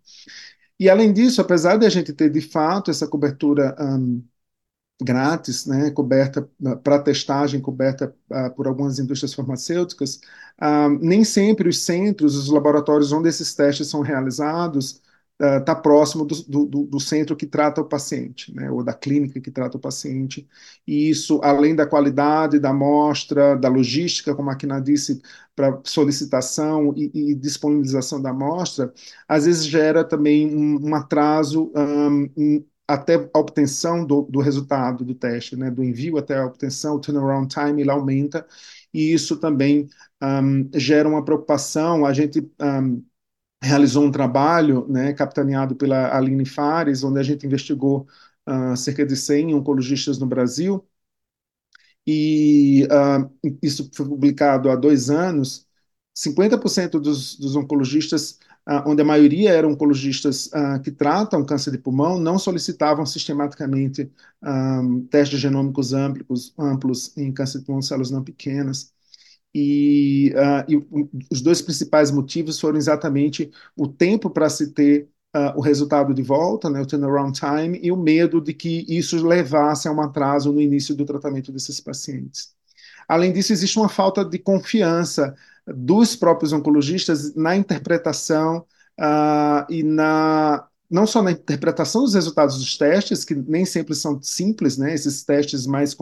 E, 0.80 0.90
além 0.90 1.14
disso, 1.14 1.42
apesar 1.42 1.78
de 1.78 1.86
a 1.86 1.90
gente 1.90 2.14
ter, 2.14 2.30
de 2.30 2.42
fato, 2.42 2.92
essa 2.92 3.08
cobertura 3.08 3.76
um, 3.80 4.24
grátis, 5.02 5.66
né, 5.66 5.92
coberta 5.92 6.50
para 6.84 7.00
testagem, 7.00 7.62
coberta 7.62 8.16
uh, 8.32 8.54
por 8.56 8.68
algumas 8.68 9.00
indústrias 9.00 9.34
farmacêuticas, 9.34 10.20
uh, 10.62 10.90
nem 11.02 11.24
sempre 11.24 11.70
os 11.70 11.80
centros, 11.80 12.36
os 12.36 12.50
laboratórios 12.50 13.12
onde 13.12 13.30
esses 13.30 13.54
testes 13.54 13.88
são 13.90 14.02
realizados, 14.02 15.02
está 15.38 15.74
uh, 15.74 15.82
próximo 15.82 16.26
do, 16.26 16.66
do, 16.66 16.84
do, 16.86 17.00
centro 17.00 17.36
que 17.36 17.46
trata 17.46 17.82
o 17.82 17.86
paciente, 17.86 18.54
né, 18.56 18.72
ou 18.72 18.84
da 18.84 18.94
clínica 18.94 19.42
que 19.42 19.52
trata 19.52 19.78
o 19.78 19.80
paciente, 19.80 20.48
e 20.88 21.10
isso, 21.10 21.42
além 21.44 21.76
da 21.76 21.86
qualidade 21.86 22.58
da 22.58 22.70
amostra, 22.70 23.56
da 23.58 23.68
logística, 23.68 24.34
como 24.34 24.50
a 24.50 24.56
Kina 24.56 24.80
disse, 24.80 25.22
para 25.54 25.82
solicitação 25.84 26.94
e, 26.96 27.12
e, 27.32 27.36
disponibilização 27.36 28.22
da 28.22 28.30
amostra, 28.30 28.94
às 29.28 29.46
vezes 29.46 29.66
gera 29.66 30.04
também 30.06 30.56
um, 30.56 30.90
um 30.90 30.96
atraso 30.96 31.72
um, 31.76 32.64
até 32.88 33.16
a 33.34 33.40
obtenção 33.40 34.06
do, 34.06 34.24
do, 34.24 34.40
resultado 34.40 35.04
do 35.04 35.16
teste, 35.16 35.56
né, 35.56 35.70
do 35.72 35.84
envio 35.84 36.18
até 36.18 36.38
a 36.38 36.46
obtenção, 36.46 36.96
o 36.96 37.00
turnaround 37.00 37.48
time 37.54 37.82
ele 37.82 37.90
aumenta, 37.92 38.46
e 38.94 39.14
isso 39.14 39.38
também 39.38 39.90
um, 40.22 40.70
gera 40.74 41.10
uma 41.10 41.24
preocupação. 41.24 42.06
A 42.06 42.14
gente 42.14 42.42
um, 42.62 43.04
realizou 43.64 44.04
um 44.06 44.12
trabalho, 44.12 44.88
né, 44.88 45.14
capitaneado 45.14 45.76
pela 45.76 46.16
Aline 46.16 46.46
Fares, 46.46 47.04
onde 47.04 47.20
a 47.20 47.24
gente 47.24 47.46
investigou 47.46 48.08
uh, 48.48 48.76
cerca 48.78 49.06
de 49.06 49.16
100 49.16 49.54
oncologistas 49.56 50.20
no 50.20 50.28
Brasil, 50.28 50.86
e 52.06 52.86
uh, 52.86 53.58
isso 53.62 53.90
foi 53.94 54.08
publicado 54.08 54.70
há 54.70 54.76
dois 54.76 55.10
anos. 55.10 55.68
50% 56.14 57.00
dos, 57.00 57.38
dos 57.38 57.56
oncologistas 57.56 58.40
Uh, 58.68 58.82
onde 58.90 59.00
a 59.04 59.06
maioria 59.06 59.52
eram 59.54 59.74
oncologistas 59.74 60.50
que 60.84 60.90
tratam 60.92 61.46
câncer 61.46 61.70
de 61.70 61.78
pulmão, 61.78 62.18
não 62.18 62.40
solicitavam 62.40 63.06
sistematicamente 63.06 64.12
testes 65.12 65.40
genômicos 65.40 65.94
amplos, 65.94 66.52
amplos 66.58 67.16
em 67.16 67.32
câncer 67.32 67.60
de 67.60 67.66
pulmão 67.66 67.84
células 67.84 68.10
não 68.10 68.24
pequenas. 68.24 68.92
E, 69.58 70.34
uh, 70.36 70.70
e, 70.70 71.08
os 71.32 71.42
dois 71.42 71.62
principais 71.62 72.12
motivos 72.12 72.60
foram 72.60 72.78
exatamente 72.78 73.50
o 73.76 73.88
tempo 73.88 74.30
para 74.30 74.50
se 74.50 74.74
ter 74.74 75.10
o 75.54 75.60
resultado 75.60 76.14
de 76.14 76.22
volta, 76.22 76.70
né, 76.70 76.80
o 76.80 76.86
turnaround 76.86 77.38
time, 77.38 77.78
e 77.84 77.92
o 77.92 77.98
medo 77.98 78.40
de 78.40 78.54
que 78.54 78.86
isso 78.88 79.22
levasse 79.28 79.86
a 79.86 79.92
um 79.92 80.00
atraso 80.00 80.50
no 80.50 80.62
início 80.62 80.96
do 80.96 81.04
tratamento 81.04 81.52
desses 81.52 81.82
pacientes. 81.82 82.56
Além 83.06 83.34
disso, 83.34 83.52
existe 83.52 83.78
uma 83.78 83.90
falta 83.90 84.24
de 84.24 84.40
confiança 84.40 85.36
dos 85.68 86.16
próprios 86.16 86.54
oncologistas 86.54 87.36
na 87.36 87.56
interpretação 87.56 88.66
uh, 89.00 89.70
e 89.70 89.84
na 89.84 90.68
não 90.90 91.08
só 91.08 91.22
na 91.22 91.32
interpretação 91.32 92.04
dos 92.04 92.14
resultados 92.14 92.58
dos 92.58 92.78
testes, 92.78 93.24
que 93.26 93.36
nem 93.36 93.66
sempre 93.66 93.96
são 93.96 94.22
simples, 94.22 94.78
né? 94.78 94.94
Esses 94.94 95.24
testes 95.24 95.66
mais 95.66 95.96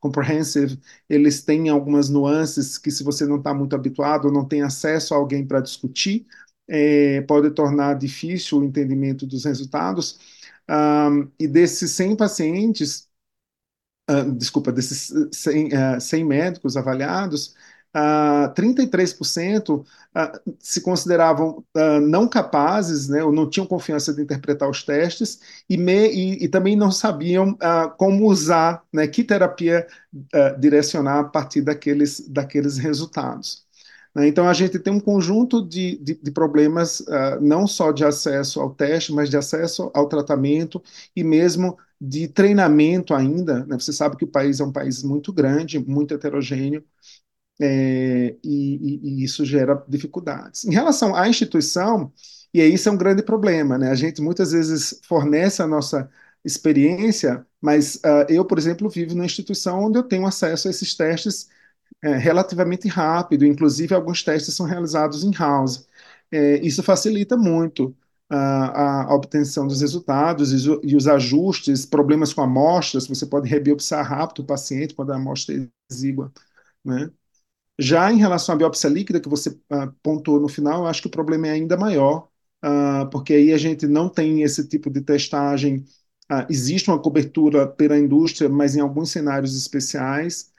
comprehensive, 0.00 0.78
eles 1.08 1.42
têm 1.42 1.68
algumas 1.68 2.08
nuances 2.08 2.78
que, 2.78 2.90
se 2.90 3.04
você 3.04 3.26
não 3.26 3.36
está 3.38 3.52
muito 3.54 3.74
habituado, 3.76 4.30
não 4.32 4.44
tem 4.46 4.62
acesso 4.62 5.14
a 5.14 5.16
alguém 5.18 5.46
para 5.46 5.60
discutir, 5.60 6.26
é, 6.68 7.20
pode 7.22 7.50
tornar 7.50 7.94
difícil 7.94 8.58
o 8.58 8.64
entendimento 8.64 9.26
dos 9.26 9.44
resultados. 9.44 10.18
Um, 10.68 11.30
e 11.38 11.46
desses 11.46 11.90
100 11.92 12.16
pacientes, 12.16 13.08
uh, 14.10 14.32
desculpa, 14.32 14.72
desses 14.72 15.12
100, 15.32 15.68
uh, 15.96 16.00
100 16.00 16.24
médicos 16.24 16.76
avaliados, 16.76 17.54
uh, 17.94 18.52
33% 18.54 19.80
uh, 19.80 19.84
se 20.58 20.80
consideravam 20.80 21.64
uh, 21.76 22.00
não 22.00 22.28
capazes, 22.28 23.08
né, 23.08 23.22
ou 23.22 23.32
não 23.32 23.48
tinham 23.48 23.66
confiança 23.66 24.12
de 24.12 24.22
interpretar 24.22 24.68
os 24.68 24.82
testes, 24.82 25.40
e, 25.68 25.76
me, 25.76 26.08
e, 26.08 26.44
e 26.44 26.48
também 26.48 26.76
não 26.76 26.90
sabiam 26.90 27.56
ah, 27.60 27.88
como 27.88 28.26
usar, 28.26 28.82
né, 28.92 29.06
que 29.06 29.24
terapia 29.24 29.86
ah, 30.32 30.50
direcionar 30.58 31.20
a 31.20 31.24
partir 31.24 31.62
daqueles, 31.62 32.28
daqueles 32.28 32.78
resultados. 32.78 33.64
Né. 34.14 34.28
Então, 34.28 34.48
a 34.48 34.54
gente 34.54 34.78
tem 34.78 34.92
um 34.92 35.00
conjunto 35.00 35.66
de, 35.66 35.96
de, 35.98 36.14
de 36.14 36.30
problemas, 36.30 37.00
uh, 37.00 37.40
não 37.40 37.66
só 37.66 37.90
de 37.92 38.04
acesso 38.04 38.60
ao 38.60 38.70
teste, 38.74 39.12
mas 39.12 39.28
de 39.28 39.36
acesso 39.36 39.90
ao 39.94 40.08
tratamento 40.08 40.82
e 41.16 41.24
mesmo 41.24 41.76
de 42.00 42.28
treinamento 42.28 43.14
ainda. 43.14 43.64
Né? 43.66 43.78
Você 43.78 43.92
sabe 43.92 44.16
que 44.16 44.24
o 44.24 44.28
país 44.28 44.60
é 44.60 44.64
um 44.64 44.72
país 44.72 45.02
muito 45.02 45.32
grande, 45.32 45.78
muito 45.78 46.14
heterogêneo, 46.14 46.84
é, 47.60 48.36
e, 48.42 49.00
e, 49.20 49.24
isso 49.24 49.44
gera 49.44 49.82
dificuldades. 49.88 50.64
Em 50.64 50.72
relação 50.72 51.14
à 51.14 51.28
instituição, 51.28 52.12
e 52.52 52.62
isso 52.62 52.88
é 52.88 52.92
um 52.92 52.96
grande 52.96 53.22
problema, 53.22 53.78
né? 53.78 53.90
A 53.90 53.94
gente 53.94 54.20
muitas 54.22 54.52
vezes 54.52 55.00
fornece 55.08 55.62
a 55.62 55.66
nossa 55.66 56.10
experiência, 56.44 57.46
mas 57.60 57.96
uh, 57.96 58.26
eu, 58.28 58.44
por 58.44 58.58
exemplo, 58.58 58.88
vivo 58.88 59.14
numa 59.14 59.24
instituição 59.24 59.84
onde 59.84 59.98
eu 59.98 60.02
tenho 60.02 60.26
acesso 60.26 60.68
a 60.68 60.70
esses 60.70 60.94
testes 60.94 61.48
é, 62.02 62.16
relativamente 62.16 62.88
rápido, 62.88 63.46
inclusive 63.46 63.94
alguns 63.94 64.22
testes 64.22 64.54
são 64.54 64.66
realizados 64.66 65.24
in-house. 65.24 65.86
É, 66.30 66.56
isso 66.66 66.82
facilita 66.82 67.36
muito 67.36 67.96
a, 68.28 69.02
a, 69.10 69.14
obtenção 69.14 69.66
dos 69.66 69.80
resultados 69.80 70.52
e, 70.52 70.68
e, 70.82 70.96
os 70.96 71.06
ajustes, 71.06 71.86
problemas 71.86 72.32
com 72.34 72.42
amostras, 72.42 73.06
você 73.06 73.26
pode 73.26 73.48
rebiopsiar 73.48 74.06
rápido 74.06 74.40
o 74.42 74.46
paciente 74.46 74.94
quando 74.94 75.12
a 75.12 75.16
amostra 75.16 75.54
é 75.56 75.68
exígua, 75.90 76.32
né? 76.84 77.10
Já 77.78 78.12
em 78.12 78.18
relação 78.18 78.54
à 78.54 78.58
biópsia 78.58 78.88
líquida, 78.88 79.20
que 79.20 79.28
você 79.28 79.50
uh, 79.50 79.92
pontuou 80.02 80.40
no 80.40 80.48
final, 80.48 80.82
eu 80.82 80.86
acho 80.86 81.02
que 81.02 81.08
o 81.08 81.10
problema 81.10 81.48
é 81.48 81.52
ainda 81.52 81.76
maior, 81.76 82.28
uh, 82.64 83.08
porque 83.10 83.34
aí 83.34 83.52
a 83.52 83.58
gente 83.58 83.86
não 83.86 84.08
tem 84.08 84.42
esse 84.42 84.66
tipo 84.68 84.90
de 84.90 85.00
testagem. 85.00 85.84
Uh, 86.30 86.46
existe 86.50 86.88
uma 86.90 87.00
cobertura 87.02 87.66
pela 87.66 87.98
indústria, 87.98 88.48
mas 88.48 88.76
em 88.76 88.80
alguns 88.80 89.10
cenários 89.10 89.56
especiais. 89.56 90.52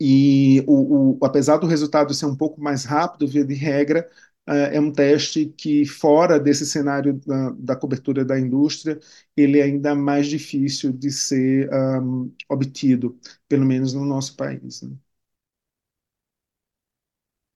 E 0.00 0.62
o, 0.66 1.16
o, 1.18 1.24
apesar 1.24 1.56
do 1.58 1.66
resultado 1.66 2.12
ser 2.14 2.26
um 2.26 2.36
pouco 2.36 2.60
mais 2.60 2.84
rápido, 2.84 3.28
via 3.28 3.44
de 3.44 3.54
regra, 3.54 4.08
é 4.46 4.78
um 4.78 4.92
teste 4.92 5.46
que, 5.56 5.86
fora 5.86 6.38
desse 6.38 6.66
cenário 6.66 7.14
da, 7.26 7.50
da, 7.52 7.76
cobertura 7.76 8.24
da 8.24 8.38
indústria, 8.38 8.98
ele 9.36 9.58
é 9.58 9.62
ainda 9.64 9.94
mais 9.94 10.26
difícil 10.26 10.92
de 10.92 11.10
ser 11.10 11.70
um, 12.02 12.30
obtido, 12.50 13.18
pelo 13.48 13.64
menos 13.64 13.94
no 13.94 14.04
nosso 14.04 14.36
país. 14.36 14.82
Né? 14.82 14.94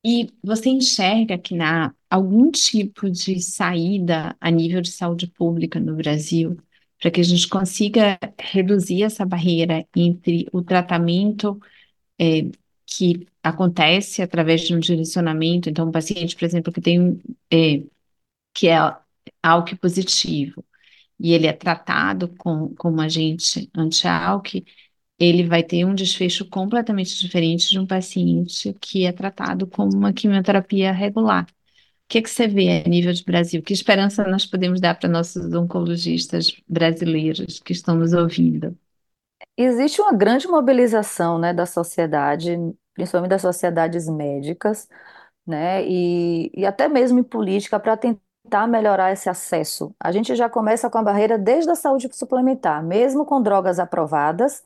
E 0.05 0.29
você 0.43 0.71
enxerga 0.71 1.37
que 1.39 1.59
há 1.61 1.93
algum 2.09 2.51
tipo 2.51 3.11
de 3.11 3.41
saída 3.41 4.37
a 4.41 4.51
nível 4.51 4.81
de 4.81 4.91
saúde 4.91 5.27
pública 5.27 5.81
no 5.81 5.97
Brasil 5.97 6.57
para 7.01 7.11
que 7.11 7.21
a 7.21 7.25
gente 7.25 7.49
consiga 7.49 8.19
reduzir 8.41 9.03
essa 9.05 9.25
barreira 9.25 9.87
entre 9.95 10.49
o 10.53 10.63
tratamento 10.63 11.61
é, 12.21 12.43
que 12.87 13.27
acontece 13.43 14.23
através 14.23 14.63
de 14.63 14.75
um 14.75 14.81
direcionamento, 14.81 15.71
então 15.71 15.89
um 15.89 15.93
paciente, 15.93 16.37
por 16.37 16.45
exemplo, 16.45 16.73
que 16.73 16.81
tem 16.81 17.21
é, 17.53 17.83
que 18.55 18.69
é 18.69 18.77
ALK 19.43 19.77
positivo 19.77 20.65
e 21.19 21.33
ele 21.33 21.47
é 21.47 21.53
tratado 21.53 22.29
com, 22.37 22.75
com 22.77 22.91
um 22.93 23.01
agente 23.01 23.71
anti-ALK, 23.77 24.65
ele 25.19 25.47
vai 25.47 25.63
ter 25.63 25.85
um 25.85 25.95
desfecho 25.95 26.47
completamente 26.49 27.19
diferente 27.21 27.71
de 27.71 27.79
um 27.79 27.87
paciente 27.87 28.73
que 28.81 29.05
é 29.07 29.13
tratado 29.13 29.67
com 29.67 29.85
uma 29.89 30.13
quimioterapia 30.13 30.93
regular. 30.93 31.45
O 31.45 32.09
que, 32.09 32.19
é 32.19 32.23
que 32.23 32.31
você 32.31 32.49
vê 32.49 32.83
a 32.85 32.89
nível 32.89 33.13
de 33.13 33.25
Brasil? 33.25 33.63
Que 33.63 33.73
esperança 33.73 34.25
nós 34.29 34.47
podemos 34.47 34.81
dar 34.81 34.95
para 34.99 35.09
nossos 35.09 35.53
oncologistas 35.55 36.55
brasileiros 36.69 37.61
que 37.61 37.73
estão 37.73 37.97
nos 37.97 38.13
ouvindo? 38.15 38.77
Existe 39.57 40.01
uma 40.01 40.13
grande 40.13 40.47
mobilização, 40.49 41.39
né, 41.39 41.53
da 41.53 41.67
sociedade, 41.67 42.57
principalmente 42.95 43.31
das 43.31 43.43
sociedades 43.43 44.09
médicas, 44.09 44.89
né, 45.47 45.85
e, 45.87 46.51
e 46.55 46.67
até 46.67 46.89
mesmo 46.89 47.21
em 47.21 47.25
política 47.25 47.81
para 47.81 47.97
tentar 47.97 48.69
melhorar 48.69 49.13
esse 49.13 49.29
acesso. 49.31 49.95
A 50.01 50.13
gente 50.13 50.35
já 50.37 50.51
começa 50.51 50.91
com 50.91 50.99
a 50.99 51.03
barreira 51.05 51.39
desde 51.39 51.71
a 51.71 51.77
saúde 51.77 52.09
suplementar, 52.13 52.85
mesmo 52.85 53.27
com 53.27 53.43
drogas 53.43 53.79
aprovadas, 53.81 54.65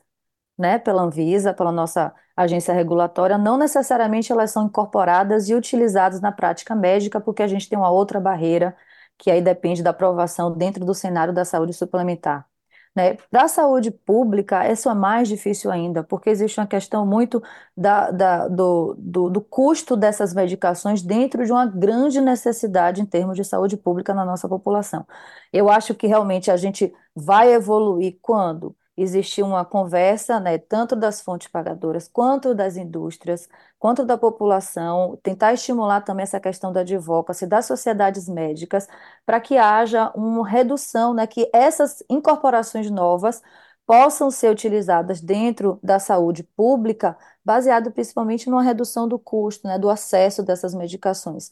né, 0.57 0.77
pela 0.79 1.01
Anvisa, 1.03 1.53
pela 1.53 1.71
nossa 1.71 2.13
agência 2.35 2.73
regulatória, 2.73 3.37
não 3.37 3.57
necessariamente 3.57 4.31
elas 4.31 4.51
são 4.51 4.65
incorporadas 4.67 5.49
e 5.49 5.55
utilizadas 5.55 6.19
na 6.21 6.31
prática 6.31 6.75
médica, 6.75 7.19
porque 7.21 7.43
a 7.43 7.47
gente 7.47 7.69
tem 7.69 7.77
uma 7.77 7.89
outra 7.91 8.19
barreira, 8.19 8.75
que 9.17 9.29
aí 9.31 9.41
depende 9.41 9.83
da 9.83 9.91
aprovação 9.91 10.51
dentro 10.55 10.83
do 10.85 10.93
cenário 10.93 11.33
da 11.33 11.45
saúde 11.45 11.73
suplementar. 11.73 12.47
né? 12.95 13.15
Para 13.31 13.43
a 13.45 13.47
saúde 13.47 13.89
pública, 13.91 14.69
isso 14.71 14.89
é 14.89 14.93
mais 14.93 15.27
difícil 15.27 15.71
ainda, 15.71 16.03
porque 16.03 16.29
existe 16.29 16.59
uma 16.59 16.67
questão 16.67 17.05
muito 17.05 17.41
da, 17.75 18.11
da- 18.11 18.47
do, 18.47 18.95
do, 18.97 19.29
do 19.29 19.41
custo 19.41 19.95
dessas 19.97 20.33
medicações 20.33 21.01
dentro 21.01 21.45
de 21.45 21.51
uma 21.51 21.65
grande 21.65 22.21
necessidade 22.21 23.01
em 23.01 23.05
termos 23.05 23.35
de 23.35 23.43
saúde 23.43 23.77
pública 23.77 24.13
na 24.13 24.23
nossa 24.25 24.47
população. 24.47 25.05
Eu 25.51 25.69
acho 25.69 25.95
que 25.95 26.07
realmente 26.07 26.51
a 26.51 26.57
gente 26.57 26.93
vai 27.15 27.51
evoluir 27.53 28.17
quando 28.21 28.75
existir 28.95 29.43
uma 29.43 29.65
conversa, 29.65 30.39
né, 30.39 30.57
tanto 30.57 30.95
das 30.95 31.21
fontes 31.21 31.47
pagadoras 31.47 32.07
quanto 32.07 32.53
das 32.53 32.77
indústrias, 32.77 33.47
quanto 33.79 34.05
da 34.05 34.17
população, 34.17 35.17
tentar 35.23 35.53
estimular 35.53 36.01
também 36.01 36.23
essa 36.23 36.39
questão 36.39 36.71
da 36.71 36.81
advocacy, 36.81 37.47
das 37.47 37.65
sociedades 37.65 38.29
médicas, 38.29 38.87
para 39.25 39.39
que 39.41 39.57
haja 39.57 40.11
uma 40.15 40.47
redução, 40.47 41.13
né, 41.13 41.25
que 41.27 41.49
essas 41.53 42.03
incorporações 42.09 42.89
novas 42.91 43.41
possam 43.85 44.31
ser 44.31 44.49
utilizadas 44.51 45.19
dentro 45.21 45.79
da 45.83 45.99
saúde 45.99 46.43
pública, 46.43 47.17
baseado 47.43 47.91
principalmente 47.91 48.49
numa 48.49 48.63
redução 48.63 49.07
do 49.07 49.19
custo, 49.19 49.67
né, 49.67 49.77
do 49.77 49.89
acesso 49.89 50.43
dessas 50.43 50.73
medicações. 50.73 51.49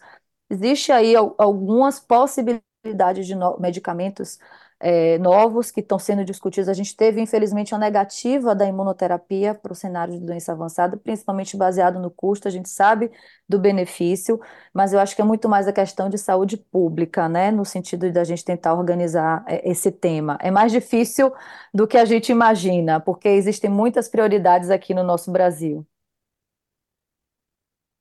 Existe 0.50 0.92
aí 0.92 1.16
al- 1.16 1.36
algumas 1.38 2.00
possibilidades 2.00 3.28
de 3.28 3.36
medicamentos 3.60 4.38
eh, 4.82 5.18
novos 5.20 5.72
que 5.72 5.80
estão 5.80 6.00
sendo 6.00 6.26
discutidos. 6.26 6.70
A 6.70 6.74
gente 6.74 6.96
teve, 6.96 7.22
infelizmente, 7.22 7.74
uma 7.74 7.80
negativa 7.80 8.56
da 8.56 8.66
imunoterapia 8.66 9.54
para 9.56 9.72
o 9.72 9.76
cenário 9.76 10.14
de 10.20 10.26
doença 10.26 10.52
avançada, 10.52 10.98
principalmente 10.98 11.56
baseado 11.58 12.00
no 12.00 12.12
custo. 12.12 12.48
A 12.48 12.52
gente 12.52 12.70
sabe 12.70 13.12
do 13.48 13.60
benefício, 13.60 14.40
mas 14.74 14.94
eu 14.94 15.00
acho 15.00 15.16
que 15.16 15.22
é 15.22 15.26
muito 15.26 15.48
mais 15.50 15.68
a 15.68 15.74
questão 15.74 16.10
de 16.10 16.18
saúde 16.18 16.58
pública, 16.58 17.30
né? 17.30 17.52
No 17.52 17.66
sentido 17.66 18.12
da 18.12 18.24
gente 18.24 18.44
tentar 18.46 18.74
organizar 18.74 19.44
eh, 19.48 19.70
esse 19.70 19.92
tema. 19.92 20.38
É 20.42 20.52
mais 20.52 20.72
difícil 20.72 21.32
do 21.74 21.88
que 21.88 21.98
a 21.98 22.06
gente 22.06 22.32
imagina, 22.32 23.00
porque 23.00 23.28
existem 23.30 23.70
muitas 23.70 24.10
prioridades 24.10 24.70
aqui 24.70 24.94
no 24.94 25.04
nosso 25.04 25.32
Brasil. 25.32 25.86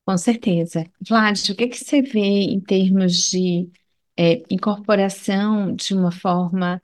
Com 0.04 0.16
certeza. 0.18 0.84
Vlad, 1.08 1.50
o 1.50 1.54
que 1.54 1.68
que 1.68 1.76
você 1.78 2.02
vê 2.02 2.18
em 2.18 2.60
termos 2.60 3.12
de 3.30 3.70
é, 4.20 4.42
incorporação 4.50 5.74
de 5.74 5.94
uma 5.94 6.12
forma 6.12 6.82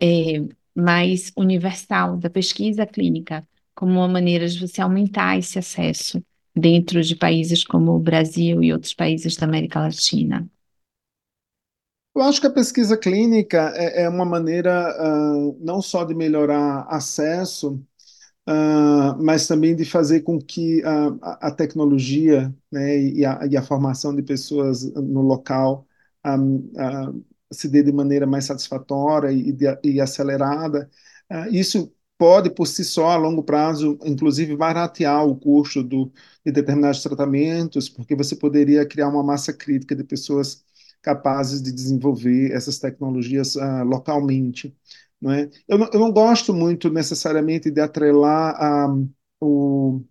é, 0.00 0.40
mais 0.74 1.30
universal 1.36 2.16
da 2.16 2.30
pesquisa 2.30 2.86
clínica, 2.86 3.46
como 3.74 3.92
uma 3.92 4.08
maneira 4.08 4.48
de 4.48 4.58
você 4.58 4.80
aumentar 4.80 5.36
esse 5.38 5.58
acesso 5.58 6.24
dentro 6.56 7.02
de 7.02 7.14
países 7.14 7.62
como 7.62 7.92
o 7.92 7.98
Brasil 7.98 8.62
e 8.62 8.72
outros 8.72 8.94
países 8.94 9.36
da 9.36 9.44
América 9.46 9.80
Latina? 9.80 10.48
Eu 12.16 12.22
acho 12.22 12.40
que 12.40 12.46
a 12.46 12.52
pesquisa 12.52 12.96
clínica 12.96 13.70
é, 13.76 14.04
é 14.04 14.08
uma 14.08 14.24
maneira, 14.24 14.72
ah, 14.72 15.52
não 15.60 15.82
só 15.82 16.04
de 16.04 16.14
melhorar 16.14 16.86
acesso, 16.88 17.80
ah, 18.46 19.14
mas 19.20 19.46
também 19.46 19.76
de 19.76 19.84
fazer 19.84 20.22
com 20.22 20.38
que 20.40 20.82
a, 20.84 21.48
a 21.48 21.50
tecnologia, 21.50 22.54
né, 22.72 22.98
e 22.98 23.26
a, 23.26 23.46
e 23.46 23.56
a 23.58 23.62
formação 23.62 24.16
de 24.16 24.22
pessoas 24.22 24.90
no 24.94 25.20
local 25.22 25.87
ah, 26.24 26.36
ah, 26.78 27.12
se 27.52 27.68
dê 27.68 27.82
de 27.82 27.92
maneira 27.92 28.26
mais 28.26 28.44
satisfatória 28.44 29.30
e, 29.32 29.52
de- 29.52 29.78
e 29.84 30.00
acelerada. 30.00 30.90
Ah, 31.28 31.48
isso 31.48 31.92
pode, 32.18 32.50
por 32.50 32.66
si 32.66 32.84
só, 32.84 33.10
a 33.10 33.16
longo 33.16 33.42
prazo, 33.42 33.98
inclusive, 34.04 34.56
baratear 34.56 35.24
o 35.26 35.36
custo 35.36 35.82
do, 35.82 36.12
de 36.44 36.52
determinados 36.52 37.02
tratamentos, 37.02 37.88
porque 37.88 38.14
você 38.16 38.34
poderia 38.36 38.86
criar 38.86 39.08
uma 39.08 39.22
massa 39.22 39.52
crítica 39.52 39.94
de 39.94 40.04
pessoas 40.04 40.64
capazes 41.00 41.62
de 41.62 41.70
desenvolver 41.72 42.50
essas 42.52 42.78
tecnologias 42.78 43.56
ah, 43.56 43.82
localmente 43.84 44.76
não 45.20 45.32
é? 45.32 45.50
Eu 45.66 45.78
não, 45.78 45.90
eu 45.92 46.00
não 46.00 46.12
gosto 46.12 46.54
muito 46.54 46.90
necessariamente 46.90 47.70
de 47.70 47.80
atrelar 47.80 48.54
a, 48.62 48.86
o, 49.40 50.02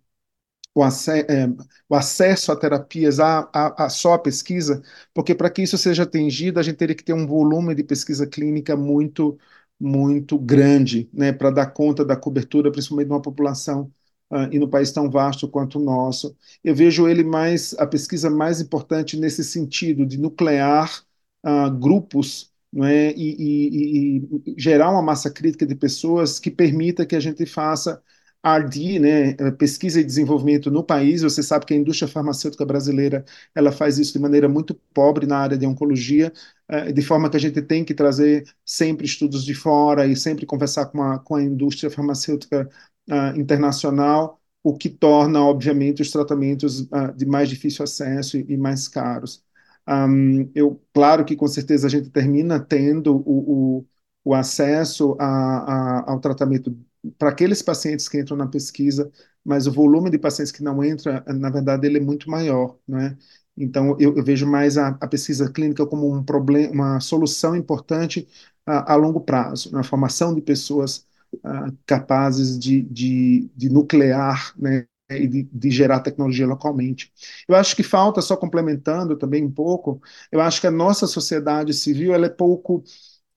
o, 0.80 0.84
ace- 0.84 1.26
é, 1.28 1.46
o 1.88 1.94
acesso 1.94 2.52
a 2.52 2.56
terapias 2.56 3.20
a, 3.20 3.48
a, 3.52 3.86
a 3.86 3.88
só 3.90 4.14
a 4.14 4.18
pesquisa, 4.18 4.82
porque 5.14 5.34
para 5.34 5.50
que 5.50 5.62
isso 5.62 5.78
seja 5.78 6.02
atingido, 6.04 6.58
a 6.60 6.62
gente 6.62 6.76
teria 6.76 6.94
que 6.96 7.04
ter 7.04 7.12
um 7.12 7.26
volume 7.26 7.74
de 7.74 7.82
pesquisa 7.84 8.26
clínica 8.26 8.76
muito, 8.76 9.38
muito 9.80 10.38
grande, 10.38 11.08
né, 11.12 11.32
para 11.32 11.50
dar 11.50 11.66
conta 11.72 12.04
da 12.04 12.16
cobertura, 12.16 12.70
principalmente 12.72 13.06
de 13.08 13.12
uma 13.12 13.22
população 13.22 13.92
ah, 14.30 14.48
e 14.52 14.58
no 14.58 14.68
país 14.68 14.92
tão 14.92 15.10
vasto 15.10 15.48
quanto 15.48 15.78
o 15.78 15.84
nosso. 15.84 16.36
Eu 16.62 16.74
vejo 16.74 17.08
ele 17.08 17.24
mais, 17.24 17.74
a 17.78 17.86
pesquisa 17.86 18.28
mais 18.30 18.60
importante 18.60 19.16
nesse 19.16 19.44
sentido, 19.44 20.04
de 20.06 20.18
nuclear 20.18 21.02
ah, 21.42 21.68
grupos 21.68 22.52
é? 22.82 23.12
E, 23.16 23.34
e- 23.38 24.18
e- 24.18 24.52
e 24.52 24.54
gerar 24.58 24.90
uma 24.90 25.00
massa 25.02 25.30
crítica 25.30 25.66
de 25.66 25.74
pessoas 25.74 26.38
que 26.38 26.50
permita 26.50 27.06
que 27.06 27.16
a 27.16 27.20
gente 27.20 27.46
faça 27.46 28.02
R&D, 28.42 28.98
né, 28.98 29.30
eh, 29.38 29.50
pesquisa 29.52 30.00
e 30.00 30.04
desenvolvimento 30.04 30.70
no 30.70 30.82
país. 30.84 31.22
Você 31.22 31.42
sabe 31.42 31.66
que 31.66 31.74
a 31.74 31.76
indústria 31.76 32.08
farmacêutica 32.08 32.64
brasileira 32.64 33.24
ela 33.54 33.72
faz 33.72 33.98
isso 33.98 34.12
de 34.12 34.18
maneira 34.18 34.48
muito 34.48 34.74
pobre 34.94 35.26
na 35.26 35.38
área 35.38 35.58
de 35.58 35.66
oncologia, 35.66 36.32
eh, 36.68 36.92
de 36.92 37.02
forma 37.02 37.28
que 37.30 37.36
a 37.36 37.40
gente 37.40 37.60
tem 37.62 37.84
que 37.84 37.94
trazer 37.94 38.44
sempre 38.64 39.06
estudos 39.06 39.44
de 39.44 39.54
fora 39.54 40.06
e 40.06 40.16
sempre 40.16 40.46
conversar 40.46 40.86
com 40.86 41.02
a, 41.02 41.18
com 41.18 41.34
a 41.36 41.42
indústria 41.42 41.90
farmacêutica 41.90 42.68
ah, 43.10 43.32
internacional, 43.36 44.40
o 44.62 44.76
que 44.76 44.88
torna, 44.88 45.42
obviamente, 45.44 46.02
os 46.02 46.10
tratamentos 46.10 46.86
ah, 46.92 47.08
de 47.12 47.24
mais 47.26 47.48
difícil 47.48 47.84
acesso 47.84 48.36
e, 48.36 48.44
e 48.52 48.56
mais 48.56 48.88
caros. 48.88 49.42
Um, 49.88 50.50
eu, 50.54 50.82
claro 50.92 51.24
que 51.24 51.34
com 51.36 51.46
certeza 51.48 51.86
a 51.86 51.90
gente 51.90 52.10
termina 52.10 52.60
tendo 52.60 53.16
o, 53.26 53.78
o, 53.80 53.86
o 54.24 54.34
acesso 54.34 55.16
a, 55.18 56.00
a, 56.04 56.10
ao 56.12 56.20
tratamento 56.20 56.76
para 57.18 57.30
aqueles 57.30 57.62
pacientes 57.62 58.08
que 58.08 58.18
entram 58.18 58.36
na 58.36 58.46
pesquisa, 58.46 59.10
mas 59.44 59.66
o 59.66 59.72
volume 59.72 60.10
de 60.10 60.18
pacientes 60.18 60.52
que 60.52 60.62
não 60.62 60.82
entra, 60.84 61.24
na 61.26 61.50
verdade, 61.50 61.86
ele 61.86 61.98
é 61.98 62.00
muito 62.00 62.30
maior, 62.30 62.76
né? 62.86 63.16
Então, 63.56 63.96
eu, 63.98 64.16
eu 64.16 64.24
vejo 64.24 64.46
mais 64.46 64.78
a, 64.78 64.88
a, 65.00 65.08
pesquisa 65.08 65.50
clínica 65.50 65.84
como 65.86 66.12
um 66.14 66.22
problema, 66.22 66.72
uma 66.72 67.00
solução 67.00 67.56
importante 67.56 68.28
a, 68.64 68.92
a 68.92 68.96
longo 68.96 69.20
prazo, 69.20 69.72
na 69.72 69.82
formação 69.82 70.34
de 70.34 70.40
pessoas 70.40 71.06
uh, 71.34 71.76
capazes 71.86 72.58
de, 72.58 72.82
de, 72.82 73.50
de 73.56 73.68
nuclear, 73.68 74.54
né? 74.56 74.86
e 75.10 75.26
de, 75.26 75.42
de, 75.50 75.70
gerar 75.70 76.00
tecnologia 76.00 76.46
localmente. 76.46 77.12
Eu 77.48 77.54
acho 77.54 77.74
que 77.74 77.82
falta, 77.82 78.20
só 78.20 78.36
complementando 78.36 79.16
também 79.16 79.44
um 79.44 79.50
pouco, 79.50 80.00
eu 80.30 80.40
acho 80.40 80.60
que 80.60 80.66
a 80.66 80.70
nossa 80.70 81.06
sociedade 81.06 81.72
civil 81.72 82.12
ela 82.12 82.26
é 82.26 82.28
pouco 82.28 82.84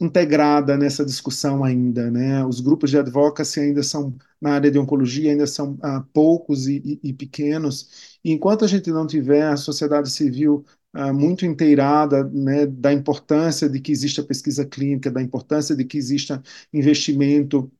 integrada 0.02 0.76
nessa 0.78 1.06
discussão 1.06 1.64
ainda, 1.64 2.10
né? 2.12 2.44
Os 2.46 2.60
grupos 2.60 2.90
de 2.90 2.98
advocacy 2.98 3.60
ainda 3.60 3.84
são 3.84 4.16
na 4.42 4.54
área 4.56 4.72
de 4.72 4.80
oncologia 4.80 5.32
ainda 5.32 5.46
são 5.46 5.78
ah, 5.84 6.04
poucos 6.12 6.68
e, 6.68 7.00
e, 7.04 7.10
e, 7.10 7.14
pequenos. 7.14 8.18
E 8.24 8.32
enquanto 8.32 8.66
a 8.66 8.68
gente 8.68 8.92
não 8.92 9.06
tiver 9.06 9.44
a 9.48 9.56
sociedade 9.58 10.10
civil 10.10 10.66
ah, 10.94 11.14
muito 11.14 11.46
inteirada, 11.46 12.24
né, 12.26 12.66
da 12.66 12.92
importância 12.92 13.70
de 13.70 13.80
que 13.80 13.92
exista 13.92 14.24
pesquisa 14.24 14.66
clínica, 14.66 15.12
da 15.12 15.22
importância 15.22 15.76
de 15.76 15.86
que 15.86 15.98
exista 15.98 16.42
investimento 16.74 17.72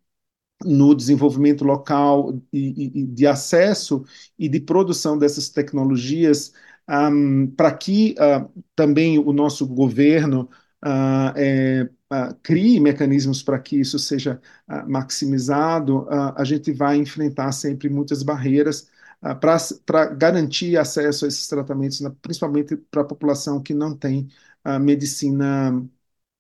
no 0.64 0.94
desenvolvimento 0.96 1.64
local 1.64 2.40
e, 2.54 3.02
e, 3.02 3.08
de 3.08 3.26
acesso 3.28 4.04
e 4.38 4.48
de 4.50 4.60
produção 4.60 5.18
dessas 5.18 5.50
tecnologias, 5.50 6.54
um, 6.90 7.48
para 7.48 7.72
que 7.76 8.16
uh, 8.20 8.50
também 8.76 9.18
o 9.20 9.34
nosso 9.34 9.68
governo 9.68 10.50
uh, 10.86 11.34
é, 11.36 11.90
uh, 12.12 12.36
crie 12.44 12.80
mecanismos 12.80 13.42
para 13.44 13.60
que 13.60 13.80
isso 13.80 13.98
seja 14.00 14.42
maximizado, 14.88 16.08
a 16.36 16.44
gente 16.44 16.72
vai 16.72 16.98
enfrentar 16.98 17.52
sempre 17.52 17.90
muitas 17.90 18.24
barreiras 18.24 18.90
para 19.40 20.06
garantir 20.16 20.78
acesso 20.78 21.26
a 21.26 21.28
esses 21.28 21.48
tratamentos, 21.48 22.02
principalmente 22.22 22.76
para 22.78 23.02
a 23.02 23.06
população 23.06 23.62
que 23.62 23.74
não 23.74 23.96
tem 23.96 24.28
medicina 24.82 25.72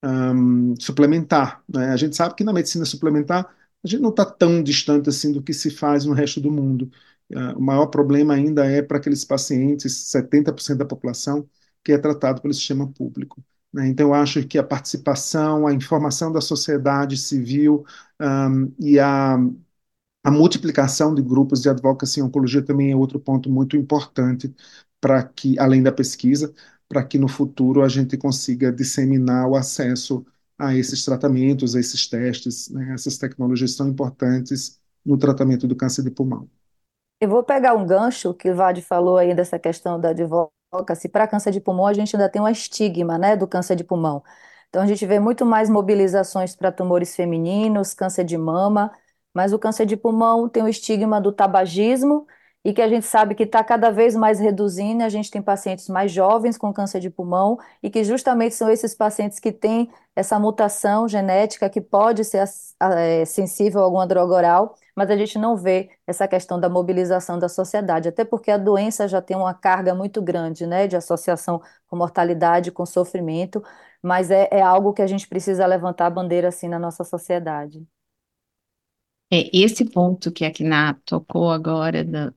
um, 0.03 0.75
suplementar. 0.79 1.63
Né? 1.67 1.89
A 1.89 1.97
gente 1.97 2.15
sabe 2.15 2.35
que 2.35 2.43
na 2.43 2.53
medicina 2.53 2.85
suplementar 2.85 3.45
a 3.83 3.87
gente 3.87 4.01
não 4.01 4.09
está 4.11 4.25
tão 4.25 4.61
distante 4.63 5.09
assim 5.09 5.31
do 5.31 5.41
que 5.41 5.53
se 5.53 5.71
faz 5.71 6.05
no 6.05 6.13
resto 6.13 6.39
do 6.41 6.51
mundo. 6.51 6.91
Uh, 7.31 7.57
o 7.57 7.61
maior 7.61 7.87
problema 7.87 8.33
ainda 8.33 8.65
é 8.65 8.81
para 8.81 8.97
aqueles 8.97 9.25
pacientes, 9.25 9.93
70% 10.11 10.79
da 10.79 10.85
população, 10.85 11.49
que 11.83 11.91
é 11.91 11.97
tratado 11.97 12.41
pelo 12.41 12.53
sistema 12.53 12.87
público. 12.91 13.43
Né? 13.73 13.87
Então, 13.87 14.07
eu 14.09 14.13
acho 14.13 14.45
que 14.47 14.57
a 14.57 14.63
participação, 14.63 15.67
a 15.67 15.73
informação 15.73 16.31
da 16.31 16.41
sociedade 16.41 17.17
civil 17.17 17.85
um, 18.19 18.73
e 18.79 18.99
a, 18.99 19.37
a 20.23 20.31
multiplicação 20.31 21.13
de 21.15 21.21
grupos 21.21 21.61
de 21.61 21.69
advocacy 21.69 22.19
em 22.19 22.23
oncologia 22.23 22.63
também 22.63 22.91
é 22.91 22.95
outro 22.95 23.19
ponto 23.19 23.49
muito 23.49 23.75
importante 23.77 24.53
para 24.99 25.23
que, 25.23 25.57
além 25.59 25.81
da 25.83 25.91
pesquisa, 25.91 26.53
para 26.87 27.03
que 27.03 27.17
no 27.17 27.27
futuro 27.27 27.81
a 27.83 27.89
gente 27.89 28.17
consiga 28.17 28.71
disseminar 28.71 29.47
o 29.49 29.55
acesso 29.55 30.25
a 30.57 30.75
esses 30.75 31.03
tratamentos, 31.03 31.75
a 31.75 31.79
esses 31.79 32.07
testes, 32.07 32.69
né? 32.69 32.93
essas 32.93 33.17
tecnologias 33.17 33.73
são 33.73 33.87
importantes 33.87 34.79
no 35.03 35.17
tratamento 35.17 35.67
do 35.67 35.75
câncer 35.75 36.03
de 36.03 36.11
pulmão. 36.11 36.47
Eu 37.19 37.29
vou 37.29 37.43
pegar 37.43 37.73
um 37.75 37.85
gancho 37.85 38.33
que 38.33 38.49
o 38.49 38.55
Vade 38.55 38.81
falou 38.81 39.17
aí 39.17 39.33
dessa 39.35 39.59
questão 39.59 39.99
da 39.99 40.11
advocacy. 40.71 41.09
Para 41.09 41.27
câncer 41.27 41.51
de 41.51 41.59
pulmão, 41.61 41.85
a 41.87 41.93
gente 41.93 42.15
ainda 42.15 42.29
tem 42.29 42.41
um 42.41 42.47
estigma, 42.47 43.17
né, 43.17 43.35
do 43.35 43.47
câncer 43.47 43.75
de 43.75 43.83
pulmão. 43.83 44.23
Então, 44.69 44.81
a 44.81 44.87
gente 44.87 45.05
vê 45.05 45.19
muito 45.19 45.45
mais 45.45 45.69
mobilizações 45.69 46.55
para 46.55 46.71
tumores 46.71 47.15
femininos, 47.15 47.93
câncer 47.93 48.23
de 48.23 48.37
mama, 48.37 48.91
mas 49.33 49.53
o 49.53 49.59
câncer 49.59 49.85
de 49.85 49.97
pulmão 49.97 50.47
tem 50.49 50.63
o 50.63 50.67
estigma 50.67 51.19
do 51.21 51.31
tabagismo 51.31 52.25
e 52.63 52.73
que 52.73 52.81
a 52.81 52.87
gente 52.87 53.05
sabe 53.05 53.33
que 53.35 53.43
está 53.43 53.63
cada 53.63 53.91
vez 53.91 54.15
mais 54.15 54.39
reduzindo. 54.39 55.03
A 55.03 55.09
gente 55.09 55.31
tem 55.31 55.41
pacientes 55.41 55.89
mais 55.89 56.11
jovens 56.11 56.57
com 56.57 56.71
câncer 56.73 56.99
de 56.99 57.09
pulmão 57.09 57.57
e 57.81 57.89
que 57.89 58.03
justamente 58.03 58.55
são 58.55 58.69
esses 58.69 58.93
pacientes 58.93 59.39
que 59.39 59.51
têm 59.51 59.89
essa 60.15 60.37
mutação 60.39 61.07
genética 61.07 61.69
que 61.69 61.81
pode 61.81 62.23
ser 62.23 62.43
é, 62.97 63.25
sensível 63.25 63.81
a 63.81 63.83
alguma 63.85 64.05
droga 64.05 64.33
oral, 64.33 64.75
mas 64.95 65.09
a 65.09 65.15
gente 65.17 65.37
não 65.39 65.55
vê 65.55 65.89
essa 66.05 66.27
questão 66.27 66.59
da 66.59 66.69
mobilização 66.69 67.39
da 67.39 67.47
sociedade, 67.49 68.09
até 68.09 68.25
porque 68.25 68.51
a 68.51 68.57
doença 68.57 69.07
já 69.07 69.21
tem 69.21 69.37
uma 69.37 69.53
carga 69.53 69.95
muito 69.95 70.21
grande, 70.21 70.67
né, 70.67 70.87
de 70.87 70.95
associação 70.97 71.61
com 71.87 71.95
mortalidade, 71.95 72.71
com 72.71 72.85
sofrimento, 72.85 73.63
mas 74.01 74.29
é, 74.31 74.49
é 74.51 74.61
algo 74.61 74.93
que 74.93 75.01
a 75.01 75.07
gente 75.07 75.27
precisa 75.27 75.65
levantar 75.65 76.07
a 76.07 76.09
bandeira 76.09 76.49
assim 76.49 76.67
na 76.67 76.77
nossa 76.79 77.03
sociedade. 77.03 77.85
É, 79.33 79.49
esse 79.57 79.85
ponto 79.85 80.29
que 80.31 80.43
a 80.43 80.51
Kina 80.51 80.93
tocou 81.05 81.49
agora 81.51 82.03
do, 82.03 82.33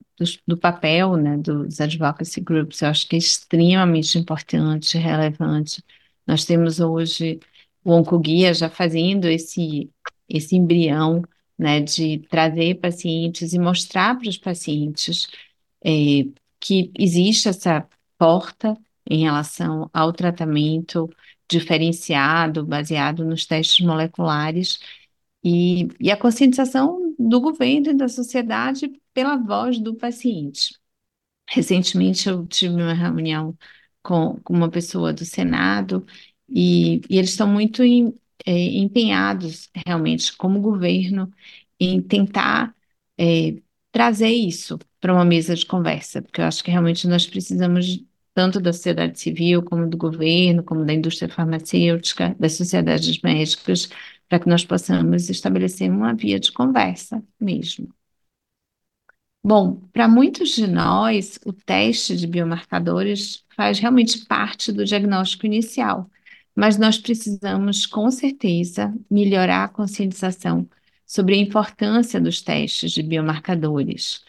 do, 0.46 0.56
papel 0.56 1.16
né, 1.16 1.36
dos 1.36 1.80
advocacy 1.80 2.40
groups, 2.40 2.82
eu 2.82 2.88
acho 2.88 3.08
que 3.08 3.16
é 3.16 3.18
extremamente 3.18 4.18
importante, 4.18 4.98
relevante. 4.98 5.82
Nós 6.26 6.44
temos 6.44 6.80
hoje 6.80 7.40
o 7.84 7.92
Oncoguia 7.92 8.54
já 8.54 8.70
fazendo 8.70 9.26
esse, 9.26 9.90
esse 10.28 10.56
embrião 10.56 11.22
né, 11.58 11.80
de 11.80 12.18
trazer 12.30 12.76
pacientes 12.76 13.52
e 13.52 13.58
mostrar 13.58 14.18
para 14.18 14.28
os 14.28 14.38
pacientes 14.38 15.28
é, 15.84 15.90
que 16.60 16.90
existe 16.98 17.48
essa 17.48 17.86
porta 18.18 18.76
em 19.08 19.22
relação 19.24 19.90
ao 19.92 20.12
tratamento 20.12 21.10
diferenciado, 21.48 22.64
baseado 22.64 23.24
nos 23.24 23.46
testes 23.46 23.84
moleculares, 23.84 24.78
e, 25.44 25.88
e 26.00 26.10
a 26.10 26.16
conscientização 26.16 27.03
do 27.18 27.40
governo 27.40 27.90
e 27.90 27.94
da 27.94 28.08
sociedade 28.08 28.90
pela 29.12 29.36
voz 29.36 29.78
do 29.78 29.94
paciente. 29.94 30.78
Recentemente 31.48 32.28
eu 32.28 32.46
tive 32.46 32.74
uma 32.74 32.94
reunião 32.94 33.56
com, 34.02 34.36
com 34.42 34.54
uma 34.54 34.70
pessoa 34.70 35.12
do 35.12 35.24
Senado 35.24 36.06
e, 36.48 36.96
e 37.08 37.18
eles 37.18 37.30
estão 37.30 37.46
muito 37.48 37.82
em, 37.82 38.14
é, 38.46 38.52
empenhados, 38.52 39.70
realmente, 39.86 40.36
como 40.36 40.60
governo, 40.60 41.32
em 41.80 42.00
tentar 42.02 42.74
é, 43.18 43.56
trazer 43.92 44.28
isso 44.30 44.78
para 45.00 45.12
uma 45.14 45.24
mesa 45.24 45.54
de 45.54 45.66
conversa, 45.66 46.22
porque 46.22 46.40
eu 46.40 46.44
acho 46.46 46.64
que 46.64 46.70
realmente 46.70 47.06
nós 47.06 47.26
precisamos 47.26 48.04
tanto 48.34 48.60
da 48.60 48.72
sociedade 48.72 49.18
civil, 49.20 49.62
como 49.62 49.88
do 49.88 49.96
governo, 49.96 50.62
como 50.64 50.84
da 50.84 50.92
indústria 50.92 51.28
farmacêutica, 51.28 52.34
das 52.38 52.54
sociedades 52.54 53.20
médicas, 53.22 53.88
para 54.28 54.38
que 54.40 54.48
nós 54.48 54.64
possamos 54.64 55.28
estabelecer 55.30 55.90
uma 55.90 56.14
via 56.14 56.38
de 56.40 56.52
conversa 56.52 57.22
mesmo. 57.40 57.88
Bom, 59.46 59.76
para 59.92 60.08
muitos 60.08 60.50
de 60.50 60.66
nós, 60.66 61.38
o 61.44 61.52
teste 61.52 62.16
de 62.16 62.26
biomarcadores 62.26 63.44
faz 63.54 63.78
realmente 63.78 64.24
parte 64.26 64.72
do 64.72 64.84
diagnóstico 64.84 65.44
inicial, 65.44 66.10
mas 66.56 66.78
nós 66.78 66.96
precisamos, 66.98 67.84
com 67.84 68.10
certeza, 68.10 68.94
melhorar 69.10 69.64
a 69.64 69.68
conscientização 69.68 70.66
sobre 71.06 71.34
a 71.34 71.38
importância 71.38 72.20
dos 72.20 72.40
testes 72.40 72.92
de 72.92 73.02
biomarcadores. 73.02 74.24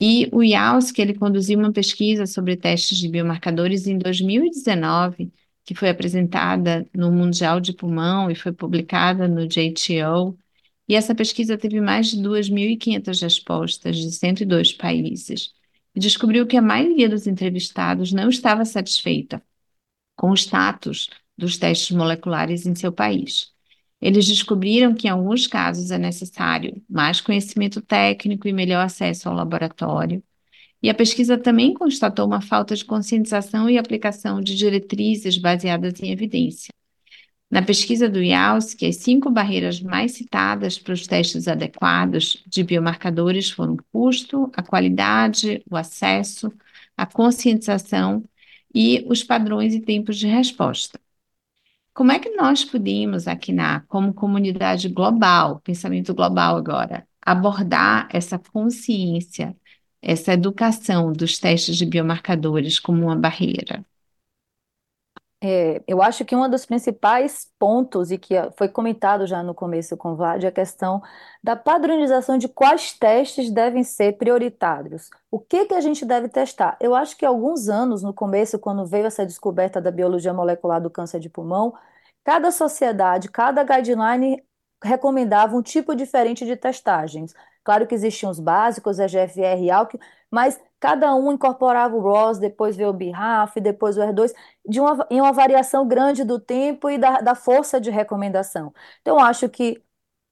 E 0.00 0.28
o 0.32 0.40
que 0.92 1.02
ele 1.02 1.14
conduziu 1.14 1.58
uma 1.58 1.72
pesquisa 1.72 2.26
sobre 2.26 2.56
testes 2.56 2.98
de 2.98 3.08
biomarcadores 3.08 3.86
em 3.86 3.98
2019, 3.98 5.32
que 5.68 5.74
foi 5.74 5.90
apresentada 5.90 6.88
no 6.94 7.12
Mundial 7.12 7.60
de 7.60 7.74
Pulmão 7.74 8.30
e 8.30 8.34
foi 8.34 8.52
publicada 8.52 9.28
no 9.28 9.46
JTO. 9.46 10.34
E 10.88 10.94
essa 10.94 11.14
pesquisa 11.14 11.58
teve 11.58 11.78
mais 11.78 12.06
de 12.10 12.22
2.500 12.22 13.20
respostas 13.20 13.98
de 13.98 14.10
102 14.10 14.72
países 14.72 15.52
e 15.94 16.00
descobriu 16.00 16.46
que 16.46 16.56
a 16.56 16.62
maioria 16.62 17.06
dos 17.06 17.26
entrevistados 17.26 18.12
não 18.12 18.30
estava 18.30 18.64
satisfeita 18.64 19.42
com 20.16 20.30
o 20.30 20.34
status 20.34 21.10
dos 21.36 21.58
testes 21.58 21.94
moleculares 21.94 22.64
em 22.64 22.74
seu 22.74 22.90
país. 22.90 23.52
Eles 24.00 24.26
descobriram 24.26 24.94
que, 24.94 25.06
em 25.06 25.10
alguns 25.10 25.46
casos, 25.46 25.90
é 25.90 25.98
necessário 25.98 26.82
mais 26.88 27.20
conhecimento 27.20 27.82
técnico 27.82 28.48
e 28.48 28.54
melhor 28.54 28.86
acesso 28.86 29.28
ao 29.28 29.34
laboratório, 29.34 30.22
e 30.82 30.88
a 30.88 30.94
pesquisa 30.94 31.36
também 31.36 31.74
constatou 31.74 32.26
uma 32.26 32.40
falta 32.40 32.74
de 32.74 32.84
conscientização 32.84 33.68
e 33.68 33.78
aplicação 33.78 34.40
de 34.40 34.54
diretrizes 34.56 35.36
baseadas 35.36 36.00
em 36.00 36.10
evidência. 36.10 36.72
Na 37.50 37.62
pesquisa 37.62 38.08
do 38.08 38.22
IALSC, 38.22 38.86
as 38.86 38.96
cinco 38.96 39.30
barreiras 39.30 39.80
mais 39.80 40.12
citadas 40.12 40.78
para 40.78 40.92
os 40.92 41.06
testes 41.06 41.48
adequados 41.48 42.42
de 42.46 42.62
biomarcadores 42.62 43.50
foram 43.50 43.74
o 43.74 43.82
custo, 43.90 44.50
a 44.54 44.62
qualidade, 44.62 45.62
o 45.70 45.76
acesso, 45.76 46.52
a 46.96 47.06
conscientização 47.06 48.22
e 48.74 49.04
os 49.08 49.22
padrões 49.24 49.74
e 49.74 49.80
tempos 49.80 50.18
de 50.18 50.26
resposta. 50.26 51.00
Como 51.94 52.12
é 52.12 52.18
que 52.18 52.30
nós 52.36 52.64
podemos, 52.64 53.26
aqui 53.26 53.52
na, 53.52 53.80
como 53.88 54.12
comunidade 54.14 54.88
global, 54.88 55.60
pensamento 55.60 56.14
global 56.14 56.56
agora, 56.56 57.06
abordar 57.20 58.08
essa 58.12 58.38
consciência 58.38 59.56
essa 60.02 60.32
educação 60.32 61.12
dos 61.12 61.38
testes 61.38 61.76
de 61.76 61.86
biomarcadores 61.86 62.78
como 62.78 63.04
uma 63.04 63.16
barreira? 63.16 63.84
É, 65.40 65.80
eu 65.86 66.02
acho 66.02 66.24
que 66.24 66.34
um 66.34 66.48
dos 66.50 66.66
principais 66.66 67.48
pontos, 67.60 68.10
e 68.10 68.18
que 68.18 68.34
foi 68.56 68.68
comentado 68.68 69.24
já 69.24 69.40
no 69.40 69.54
começo 69.54 69.96
com 69.96 70.10
o 70.12 70.16
Vlad, 70.16 70.42
é 70.42 70.48
a 70.48 70.52
questão 70.52 71.00
da 71.42 71.54
padronização 71.54 72.36
de 72.36 72.48
quais 72.48 72.92
testes 72.98 73.48
devem 73.48 73.84
ser 73.84 74.18
prioritários. 74.18 75.08
O 75.30 75.38
que, 75.38 75.66
que 75.66 75.74
a 75.74 75.80
gente 75.80 76.04
deve 76.04 76.28
testar? 76.28 76.76
Eu 76.80 76.92
acho 76.92 77.16
que 77.16 77.24
alguns 77.24 77.68
anos, 77.68 78.02
no 78.02 78.12
começo, 78.12 78.58
quando 78.58 78.84
veio 78.84 79.06
essa 79.06 79.24
descoberta 79.24 79.80
da 79.80 79.92
biologia 79.92 80.34
molecular 80.34 80.80
do 80.82 80.90
câncer 80.90 81.20
de 81.20 81.30
pulmão, 81.30 81.72
cada 82.24 82.50
sociedade, 82.50 83.28
cada 83.30 83.62
guideline 83.62 84.42
recomendava 84.82 85.56
um 85.56 85.62
tipo 85.62 85.94
diferente 85.94 86.44
de 86.46 86.56
testagens. 86.56 87.32
Claro 87.68 87.86
que 87.86 87.94
existiam 87.94 88.30
os 88.30 88.40
básicos, 88.40 88.98
a 88.98 89.06
GFR 89.06 89.62
e 89.62 89.70
ALK, 89.70 89.98
mas 90.30 90.58
cada 90.80 91.14
um 91.14 91.30
incorporava 91.30 91.94
o 91.94 92.00
ROS, 92.00 92.38
depois 92.38 92.74
veio 92.74 92.88
o 92.88 92.92
BRAF, 92.94 93.60
depois 93.60 93.98
o 93.98 94.00
R2, 94.00 94.32
de 94.66 94.80
uma, 94.80 95.06
em 95.10 95.20
uma 95.20 95.32
variação 95.34 95.86
grande 95.86 96.24
do 96.24 96.40
tempo 96.40 96.88
e 96.88 96.96
da, 96.96 97.20
da 97.20 97.34
força 97.34 97.78
de 97.78 97.90
recomendação. 97.90 98.72
Então, 99.02 99.18
acho 99.18 99.50
que 99.50 99.82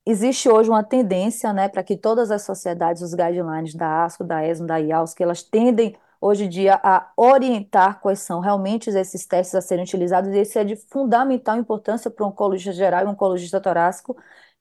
existe 0.06 0.48
hoje 0.48 0.70
uma 0.70 0.82
tendência 0.82 1.52
né, 1.52 1.68
para 1.68 1.82
que 1.84 1.94
todas 1.96 2.30
as 2.30 2.42
sociedades, 2.42 3.02
os 3.02 3.12
guidelines 3.12 3.74
da 3.74 4.04
ASCO, 4.04 4.24
da 4.24 4.46
ESMO, 4.46 4.66
da 4.66 4.78
IALS, 4.78 5.12
que 5.14 5.22
elas 5.22 5.42
tendem 5.42 5.94
hoje 6.20 6.44
em 6.44 6.48
dia 6.48 6.80
a 6.82 7.12
orientar 7.18 8.00
quais 8.00 8.20
são 8.20 8.40
realmente 8.40 8.88
esses 8.90 9.26
testes 9.26 9.54
a 9.54 9.60
serem 9.60 9.84
utilizados, 9.84 10.30
e 10.32 10.40
isso 10.40 10.58
é 10.58 10.64
de 10.64 10.76
fundamental 10.76 11.58
importância 11.58 12.10
para 12.10 12.24
um 12.24 12.28
oncologista 12.28 12.72
geral 12.72 13.04
e 13.04 13.06
um 13.06 13.10
oncologista 13.10 13.60
torácico, 13.60 14.16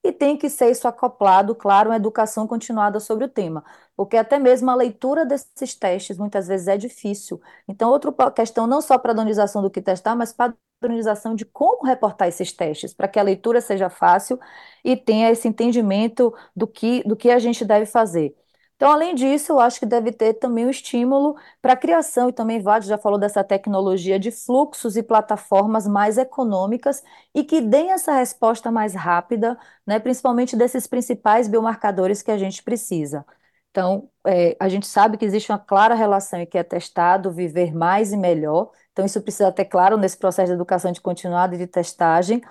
e 0.07 0.11
tem 0.11 0.37
que 0.37 0.49
ser 0.49 0.69
isso 0.71 0.87
acoplado, 0.87 1.55
claro, 1.55 1.89
uma 1.89 1.95
educação 1.95 2.47
continuada 2.47 2.99
sobre 2.99 3.25
o 3.25 3.29
tema, 3.29 3.63
porque 3.95 4.17
até 4.17 4.37
mesmo 4.39 4.69
a 4.69 4.75
leitura 4.75 5.25
desses 5.25 5.75
testes 5.75 6.17
muitas 6.17 6.47
vezes 6.47 6.67
é 6.67 6.77
difícil. 6.77 7.41
Então, 7.67 7.89
outra 7.89 8.11
questão, 8.31 8.67
não 8.67 8.81
só 8.81 8.97
padronização 8.97 9.61
do 9.61 9.69
que 9.69 9.81
testar, 9.81 10.15
mas 10.15 10.33
padronização 10.33 11.35
de 11.35 11.45
como 11.45 11.85
reportar 11.85 12.27
esses 12.27 12.51
testes, 12.51 12.93
para 12.93 13.07
que 13.07 13.19
a 13.19 13.23
leitura 13.23 13.61
seja 13.61 13.89
fácil 13.89 14.39
e 14.83 14.95
tenha 14.95 15.31
esse 15.31 15.47
entendimento 15.47 16.33
do 16.55 16.67
que, 16.67 17.03
do 17.07 17.15
que 17.15 17.29
a 17.31 17.39
gente 17.39 17.65
deve 17.65 17.85
fazer. 17.85 18.35
Então, 18.75 18.91
além 18.91 19.15
disso, 19.15 19.53
eu 19.53 19.59
acho 19.59 19.79
que 19.79 19.85
deve 19.85 20.11
ter 20.11 20.33
também 20.33 20.65
um 20.65 20.69
estímulo 20.69 21.37
para 21.61 21.73
a 21.73 21.77
criação, 21.77 22.27
e 22.29 22.33
também 22.33 22.61
Vade 22.61 22.87
já 22.87 22.97
falou 22.97 23.17
dessa 23.17 23.41
tecnologia 23.43 24.19
de 24.19 24.31
fluxos 24.31 24.97
e 24.97 25.03
plataformas 25.03 25.87
mais 25.87 26.17
econômicas 26.17 27.01
e 27.33 27.43
que 27.43 27.61
deem 27.61 27.91
essa 27.91 28.13
resposta 28.13 28.69
mais 28.71 28.93
rápida, 28.93 29.57
né, 29.87 29.97
principalmente 29.99 30.57
desses 30.57 30.87
principais 30.87 31.47
biomarcadores 31.47 32.21
que 32.21 32.31
a 32.31 32.37
gente 32.37 32.61
precisa. 32.63 33.25
Então, 33.71 34.09
é, 34.25 34.55
a 34.59 34.69
gente 34.69 34.87
sabe 34.87 35.17
que 35.17 35.25
existe 35.25 35.51
uma 35.51 35.59
clara 35.59 35.95
relação 35.95 36.39
em 36.39 36.45
que 36.45 36.57
é 36.57 36.63
testado 36.63 37.31
viver 37.31 37.73
mais 37.73 38.11
e 38.13 38.17
melhor, 38.17 38.71
então 38.91 39.05
isso 39.05 39.21
precisa 39.21 39.51
ter 39.51 39.65
claro 39.65 39.97
nesse 39.97 40.17
processo 40.17 40.47
de 40.47 40.53
educação 40.53 40.91
de 40.91 41.01
continuada 41.01 41.55
e 41.55 41.57
de 41.57 41.67
testagem, 41.67 42.41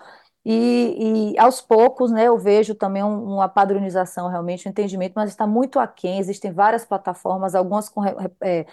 e, 0.45 1.33
e, 1.35 1.39
aos 1.39 1.61
poucos, 1.61 2.11
né, 2.11 2.25
eu 2.29 2.39
vejo 2.39 2.75
também 2.75 3.03
um, 3.03 3.35
uma 3.35 3.49
padronização 3.49 4.29
realmente, 4.29 4.69
um 4.69 4.71
entendimento, 4.71 5.15
mas 5.17 5.31
está 5.31 5.47
muito 5.47 5.79
aquém. 5.79 6.19
Existem 6.19 6.53
várias 6.53 6.85
plataformas, 6.85 7.55
algumas 7.55 7.89
com, 7.89 8.05
é, 8.43 8.67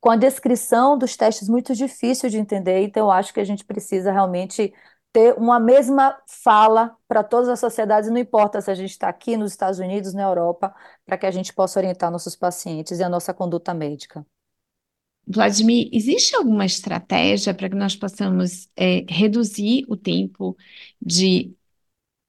com 0.00 0.10
a 0.10 0.16
descrição 0.16 0.96
dos 0.96 1.16
testes 1.16 1.48
muito 1.48 1.74
difícil 1.74 2.30
de 2.30 2.38
entender, 2.38 2.82
então 2.82 3.06
eu 3.06 3.10
acho 3.12 3.34
que 3.34 3.40
a 3.40 3.44
gente 3.44 3.64
precisa 3.64 4.12
realmente 4.12 4.72
ter 5.12 5.34
uma 5.38 5.58
mesma 5.58 6.18
fala 6.26 6.96
para 7.08 7.24
todas 7.24 7.48
as 7.48 7.60
sociedades, 7.60 8.10
não 8.10 8.18
importa 8.18 8.60
se 8.60 8.70
a 8.70 8.74
gente 8.74 8.90
está 8.90 9.08
aqui 9.08 9.36
nos 9.36 9.50
Estados 9.52 9.78
Unidos, 9.78 10.14
na 10.14 10.22
Europa, 10.22 10.74
para 11.04 11.18
que 11.18 11.26
a 11.26 11.30
gente 11.30 11.52
possa 11.52 11.78
orientar 11.80 12.10
nossos 12.10 12.36
pacientes 12.36 13.00
e 13.00 13.02
a 13.04 13.08
nossa 13.08 13.34
conduta 13.34 13.74
médica. 13.74 14.24
Vladimir, 15.30 15.90
existe 15.92 16.34
alguma 16.34 16.64
estratégia 16.64 17.52
para 17.52 17.68
que 17.68 17.74
nós 17.76 17.94
possamos 17.94 18.68
é, 18.74 19.04
reduzir 19.08 19.84
o 19.86 19.96
tempo 19.96 20.56
de 21.00 21.52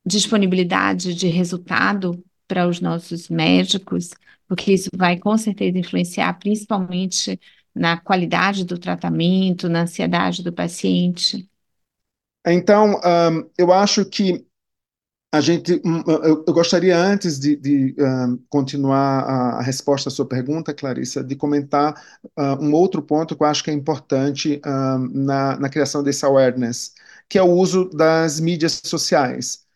disponibilidade 0.06 1.16
de 1.16 1.28
resultado 1.28 2.22
para 2.48 2.68
os 2.68 2.82
nossos 2.82 3.30
médicos? 3.30 4.10
Porque 4.48 4.74
isso 4.74 4.90
vai 4.96 5.18
com 5.18 5.38
certeza 5.38 5.78
influenciar 5.78 6.34
principalmente 6.40 7.40
na 7.74 7.98
qualidade 7.98 8.66
do 8.66 8.78
tratamento, 8.78 9.70
na 9.70 9.84
ansiedade 9.84 10.44
do 10.44 10.52
paciente. 10.52 11.48
Então, 12.46 13.00
um, 13.00 13.50
eu 13.58 13.72
acho 13.72 14.04
que 14.06 14.46
a 15.32 15.42
gente, 15.42 15.80
hum, 15.86 16.04
eu, 16.24 16.44
gostaria 16.46 16.98
antes 16.98 17.40
de, 17.40 17.56
de 17.56 17.96
uh, 18.00 18.38
continuar 18.50 19.20
a, 19.24 19.60
a, 19.60 19.62
resposta 19.62 20.10
à 20.10 20.12
sua 20.12 20.28
pergunta, 20.28 20.74
Clarissa, 20.74 21.24
de 21.24 21.36
comentar 21.36 21.94
uh, 22.38 22.64
um 22.64 22.74
outro 22.74 23.02
ponto 23.02 23.36
que 23.36 23.44
eu 23.44 23.48
acho 23.48 23.64
que 23.64 23.70
é 23.70 23.74
importante 23.74 24.60
uh, 24.66 24.98
na, 25.14 25.58
na 25.60 25.70
criação 25.70 26.02
desse 26.02 26.26
awareness, 26.26 26.94
que 27.28 27.38
é 27.38 27.44
o 27.44 27.52
uso 27.52 27.90
das 27.90 28.40
mídias 28.40 28.82
sociais, 28.84 29.68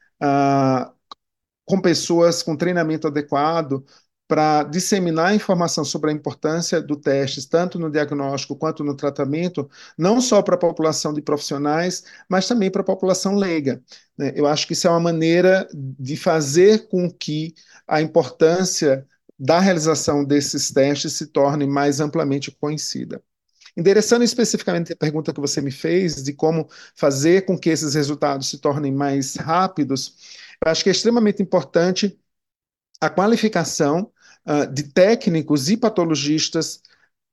com 1.66 1.82
pessoas 1.82 2.42
com 2.44 2.56
treinamento 2.56 3.08
adequado 3.08 3.86
para 4.34 4.63
disseminar 4.63 5.36
informação 5.36 5.86
sobre 5.86 6.10
a 6.10 6.13
importância 6.13 6.82
do 6.82 6.96
teste, 6.96 7.48
tanto 7.48 7.78
no 7.78 7.91
diagnóstico 7.91 8.56
quanto 8.56 8.84
no 8.84 8.96
tratamento, 8.96 9.69
não 9.96 10.19
só 10.19 10.41
para 10.41 10.56
a 10.56 10.58
população 10.58 11.13
de 11.13 11.22
profissionais, 11.22 12.04
mas 12.28 12.48
também 12.48 12.72
para 12.72 12.82
a 12.82 12.84
população 12.84 13.36
leiga. 13.36 13.80
Né? 14.17 14.34
Eu 14.36 14.48
acho 14.48 14.65
que 14.65 14.74
isso 14.74 14.88
é 14.88 14.89
uma 14.89 15.00
maneira 15.00 15.67
de 15.72 16.17
fazer 16.17 16.88
com 16.88 17.12
que 17.12 17.54
a 17.88 18.02
importância 18.02 19.08
da 19.38 19.60
realização 19.60 20.26
desses 20.26 20.72
testes 20.72 21.13
se 21.13 21.28
torne 21.28 21.67
mais 21.67 22.00
amplamente 22.00 22.50
conhecida. 22.50 23.22
Endereçando 23.78 24.24
especificamente 24.24 24.93
a 24.93 24.96
pergunta 24.96 25.32
que 25.32 25.39
você 25.39 25.62
me 25.62 25.69
fez 25.69 26.24
de 26.24 26.34
como 26.34 26.67
fazer 26.96 27.46
com 27.46 27.56
que 27.56 27.69
esses 27.69 27.93
resultados 27.93 28.50
se 28.50 28.58
tornem 28.58 28.91
mais 28.91 29.36
rápidos, 29.36 30.15
eu 30.65 30.72
acho 30.72 30.82
que 30.82 30.89
é 30.89 30.91
extremamente 30.91 31.39
importante 31.39 32.19
a 33.00 33.12
qualificação 33.12 34.12
uh, 34.45 34.71
de 34.71 34.84
técnicos 34.84 35.69
e 35.69 35.77
patologistas 35.77 36.82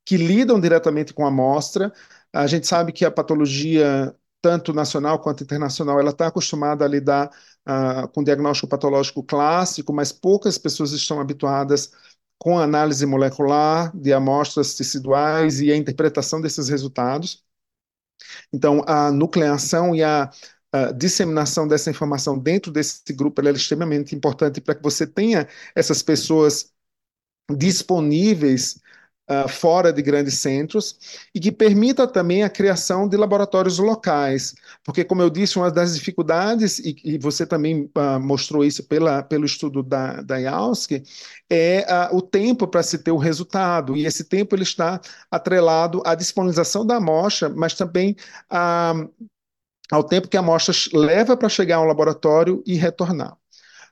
que 0.04 0.16
lidam 0.16 0.60
diretamente 0.60 1.14
com 1.14 1.24
a 1.24 1.28
amostra. 1.28 1.92
A 2.32 2.46
gente 2.46 2.66
sabe 2.66 2.92
que 2.92 3.04
a 3.04 3.10
patologia, 3.10 4.14
tanto 4.42 4.72
nacional 4.72 5.18
quanto 5.20 5.42
internacional, 5.44 6.00
ela 6.00 6.10
está 6.10 6.28
acostumada 6.28 6.84
a 6.84 6.88
lidar 6.88 7.30
uh, 7.68 8.08
com 8.08 8.24
diagnóstico 8.24 8.68
patológico 8.68 9.22
clássico, 9.22 9.92
mas 9.92 10.12
poucas 10.12 10.58
pessoas 10.58 10.92
estão 10.92 11.20
habituadas 11.20 11.92
com 12.38 12.58
a 12.58 12.64
análise 12.64 13.04
molecular 13.04 13.94
de 13.96 14.12
amostras 14.12 14.74
teciduais 14.74 15.60
e 15.60 15.70
a 15.70 15.76
interpretação 15.76 16.40
desses 16.40 16.68
resultados. 16.68 17.44
Então, 18.52 18.82
a 18.86 19.10
nucleação 19.10 19.94
e 19.94 20.02
a 20.02 20.30
a 20.72 20.92
disseminação 20.92 21.66
dessa 21.66 21.90
informação 21.90 22.38
dentro 22.38 22.70
desse 22.70 23.12
grupo 23.12 23.42
é 23.46 23.50
extremamente 23.50 24.14
importante 24.14 24.60
para 24.60 24.74
que 24.74 24.82
você 24.82 25.06
tenha 25.06 25.48
essas 25.74 26.02
pessoas 26.02 26.72
disponíveis 27.56 28.80
uh, 29.30 29.48
fora 29.48 29.92
de 29.92 30.02
grandes 30.02 30.38
centros 30.38 30.98
e 31.34 31.38
que 31.38 31.52
permita 31.52 32.06
também 32.06 32.42
a 32.42 32.50
criação 32.50 33.08
de 33.08 33.16
laboratórios 33.16 33.78
locais, 33.78 34.54
porque, 34.84 35.04
como 35.04 35.22
eu 35.22 35.30
disse, 35.30 35.56
uma 35.56 35.70
das 35.70 35.94
dificuldades, 35.94 36.80
e, 36.80 36.96
e 37.04 37.18
você 37.18 37.46
também 37.46 37.90
uh, 37.96 38.20
mostrou 38.20 38.64
isso 38.64 38.82
pela, 38.84 39.22
pelo 39.22 39.44
estudo 39.44 39.82
da, 39.82 40.20
da 40.20 40.36
IAUSC, 40.38 41.02
é 41.48 41.86
uh, 41.88 42.16
o 42.16 42.20
tempo 42.20 42.66
para 42.66 42.82
se 42.82 42.98
ter 42.98 43.12
o 43.12 43.16
resultado, 43.16 43.96
e 43.96 44.04
esse 44.04 44.24
tempo 44.24 44.56
ele 44.56 44.64
está 44.64 45.00
atrelado 45.30 46.02
à 46.04 46.14
disponibilização 46.14 46.84
da 46.84 46.96
amostra, 46.96 47.48
mas 47.48 47.74
também 47.74 48.16
a 48.48 48.94
ao 49.90 50.04
tempo 50.04 50.28
que 50.28 50.36
a 50.36 50.40
amostra 50.40 50.72
leva 50.92 51.36
para 51.36 51.48
chegar 51.48 51.76
ao 51.76 51.84
laboratório 51.84 52.62
e 52.64 52.76
retornar. 52.76 53.36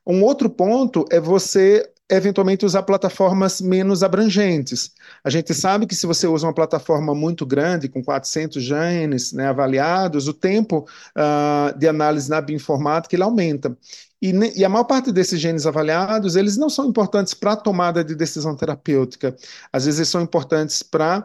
Um 0.07 0.23
outro 0.23 0.49
ponto 0.49 1.05
é 1.11 1.19
você 1.19 1.91
eventualmente 2.11 2.65
usar 2.65 2.83
plataformas 2.83 3.61
menos 3.61 4.03
abrangentes. 4.03 4.93
A 5.23 5.29
gente 5.29 5.53
sabe 5.53 5.87
que 5.87 5.95
se 5.95 6.07
você 6.07 6.27
usa 6.27 6.47
uma 6.47 6.55
plataforma 6.55 7.15
muito 7.15 7.45
grande, 7.45 7.89
com 7.89 8.03
400 8.03 8.63
genes 8.63 9.33
né, 9.33 9.49
avaliados, 9.49 10.27
o 10.27 10.33
tempo 10.33 10.87
uh, 11.17 11.79
de 11.79 11.87
análise 11.87 12.31
na 12.31 12.41
bioinformática 12.41 13.15
ele 13.15 13.23
aumenta. 13.23 13.77
E, 14.21 14.33
e, 14.57 14.65
a 14.65 14.69
maior 14.69 14.85
parte 14.85 15.13
desses 15.13 15.39
genes 15.41 15.65
avaliados, 15.65 16.35
eles 16.35 16.57
não 16.57 16.69
são 16.69 16.87
importantes 16.87 17.35
para 17.35 17.53
a 17.53 17.57
tomada 17.57 18.03
de 18.03 18.17
decisão 18.17 18.57
terapêutica. 18.57 19.37
Às 19.73 19.85
vezes 19.85 20.01
eles 20.01 20.09
são 20.09 20.21
importantes 20.21 20.83
para 20.83 21.25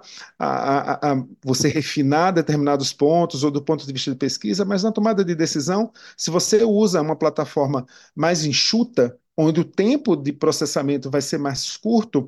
você 1.44 1.70
refinar 1.70 2.34
determinados 2.34 2.94
pontos 2.94 3.44
ou 3.44 3.50
do 3.50 3.64
ponto 3.64 3.86
de 3.86 3.92
vista 3.92 4.12
de 4.12 4.18
pesquisa, 4.18 4.64
mas 4.64 4.84
na 4.84 4.92
tomada 4.92 5.26
de 5.26 5.34
decisão, 5.34 5.92
se 6.16 6.30
você 6.30 6.64
usa 6.64 7.02
uma 7.02 7.16
plataforma 7.16 7.86
mais 8.16 8.46
enxuta, 8.46 9.18
onde 9.36 9.62
o 9.62 9.66
tempo 9.66 10.16
de 10.16 10.32
processamento 10.32 11.10
vai 11.10 11.22
ser 11.22 11.38
mais 11.40 11.76
curto, 11.78 12.28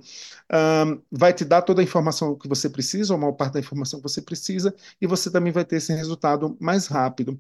um, 0.52 1.02
vai 1.12 1.34
te 1.34 1.46
dar 1.46 1.62
toda 1.62 1.82
a 1.82 1.84
informação 1.84 2.36
que 2.36 2.48
você 2.48 2.70
precisa, 2.70 3.14
ou 3.14 3.18
a 3.18 3.22
maior 3.22 3.34
parte 3.34 3.54
da 3.54 3.60
informação 3.60 4.00
que 4.00 4.10
você 4.10 4.22
precisa, 4.22 4.74
e 5.00 5.08
você 5.08 5.30
também 5.32 5.52
vai 5.52 5.66
ter 5.66 5.78
esse 5.78 5.94
resultado 5.94 6.58
mais 6.60 6.88
rápido. 6.88 7.40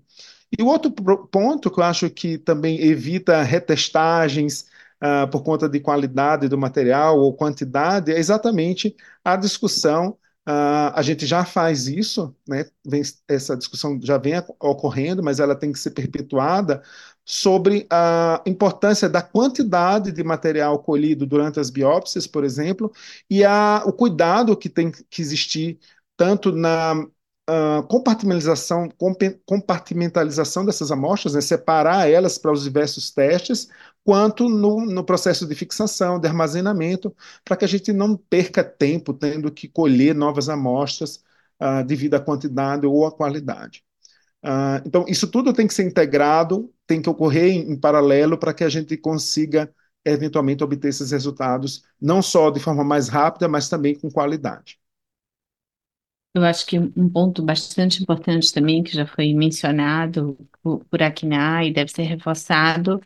E 0.58 0.62
o 0.62 0.68
outro 0.68 0.92
ponto 0.92 1.72
que 1.72 1.80
eu 1.80 1.84
acho 1.84 2.10
que 2.10 2.38
também 2.38 2.80
evita 2.82 3.42
retestagens 3.44 4.66
uh, 5.04 5.28
por 5.30 5.44
conta 5.44 5.68
de 5.68 5.80
qualidade 5.80 6.48
do 6.48 6.58
material 6.58 7.20
ou 7.20 7.34
quantidade 7.34 8.12
é 8.12 8.20
exatamente 8.20 8.96
a 9.24 9.36
discussão. 9.36 10.18
Uh, 10.48 10.94
a 10.94 11.02
gente 11.02 11.26
já 11.26 11.44
faz 11.44 11.88
isso, 11.88 12.36
né? 12.48 12.66
Vem, 12.86 13.02
essa 13.28 13.58
discussão 13.58 14.00
já 14.02 14.18
vem 14.20 14.34
ocorrendo, 14.60 15.24
mas 15.24 15.40
ela 15.40 15.56
tem 15.56 15.72
que 15.72 15.80
ser 15.80 15.90
perpetuada 15.92 16.84
sobre 17.26 17.88
a 17.90 18.42
importância 18.46 19.10
da 19.10 19.22
quantidade 19.22 20.12
de 20.12 20.24
material 20.24 20.80
colhido 20.80 21.26
durante 21.26 21.60
as 21.60 21.70
biópsias, 21.72 22.28
por 22.28 22.44
exemplo, 22.44 22.92
e 23.30 23.44
a, 23.44 23.84
o 23.86 23.92
cuidado 23.92 24.56
que 24.56 24.70
tem 24.70 24.92
que 24.92 25.22
existir 25.22 25.80
tanto 26.16 26.52
na 26.52 26.94
uh, 27.50 27.84
compartimentalização, 27.88 28.90
compartimentalização 29.46 30.66
dessas 30.66 30.92
amostras, 30.92 31.34
né, 31.34 31.42
separar 31.42 32.10
elas 32.10 32.38
para 32.38 32.52
os 32.52 32.64
diversos 32.64 33.12
testes, 33.12 33.70
quanto 34.04 34.48
no, 34.50 34.86
no 34.86 35.04
processo 35.04 35.48
de 35.48 35.56
fixação, 35.56 36.20
de 36.20 36.28
armazenamento, 36.28 37.16
para 37.44 37.58
que 37.58 37.66
a 37.66 37.68
gente 37.68 37.92
não 37.92 38.16
perca 38.16 38.64
tempo 38.64 39.14
tendo 39.14 39.52
que 39.52 39.68
colher 39.68 40.14
novas 40.16 40.50
amostras 40.50 41.24
uh, 41.62 41.84
devido 41.86 42.16
à 42.16 42.20
quantidade 42.20 42.86
ou 42.86 43.06
à 43.06 43.12
qualidade. 43.12 43.84
Uh, 44.46 44.78
então, 44.86 45.06
isso 45.08 45.28
tudo 45.28 45.52
tem 45.52 45.66
que 45.68 45.74
ser 45.74 45.84
integrado, 45.88 46.72
tem 46.86 47.02
que 47.02 47.10
ocorrer 47.10 47.52
em, 47.52 47.72
em 47.72 47.80
paralelo 47.80 48.38
para 48.38 48.54
que 48.54 48.64
a 48.64 48.70
gente 48.70 48.96
consiga 48.96 49.74
eventualmente 50.06 50.64
obter 50.64 50.90
esses 50.90 51.10
resultados, 51.10 51.84
não 52.00 52.22
só 52.22 52.52
de 52.52 52.60
forma 52.60 52.84
mais 52.84 53.10
rápida, 53.10 53.48
mas 53.48 53.68
também 53.68 53.96
com 53.98 54.10
qualidade. 54.12 54.78
Eu 56.34 56.44
acho 56.44 56.66
que 56.66 56.78
um 56.78 57.10
ponto 57.10 57.42
bastante 57.42 58.04
importante 58.04 58.54
também, 58.54 58.84
que 58.84 58.92
já 58.94 59.08
foi 59.08 59.34
mencionado 59.34 60.38
por, 60.62 60.84
por 60.86 61.02
Akina 61.02 61.64
e 61.64 61.74
deve 61.74 61.90
ser 61.92 62.04
reforçado, 62.04 63.02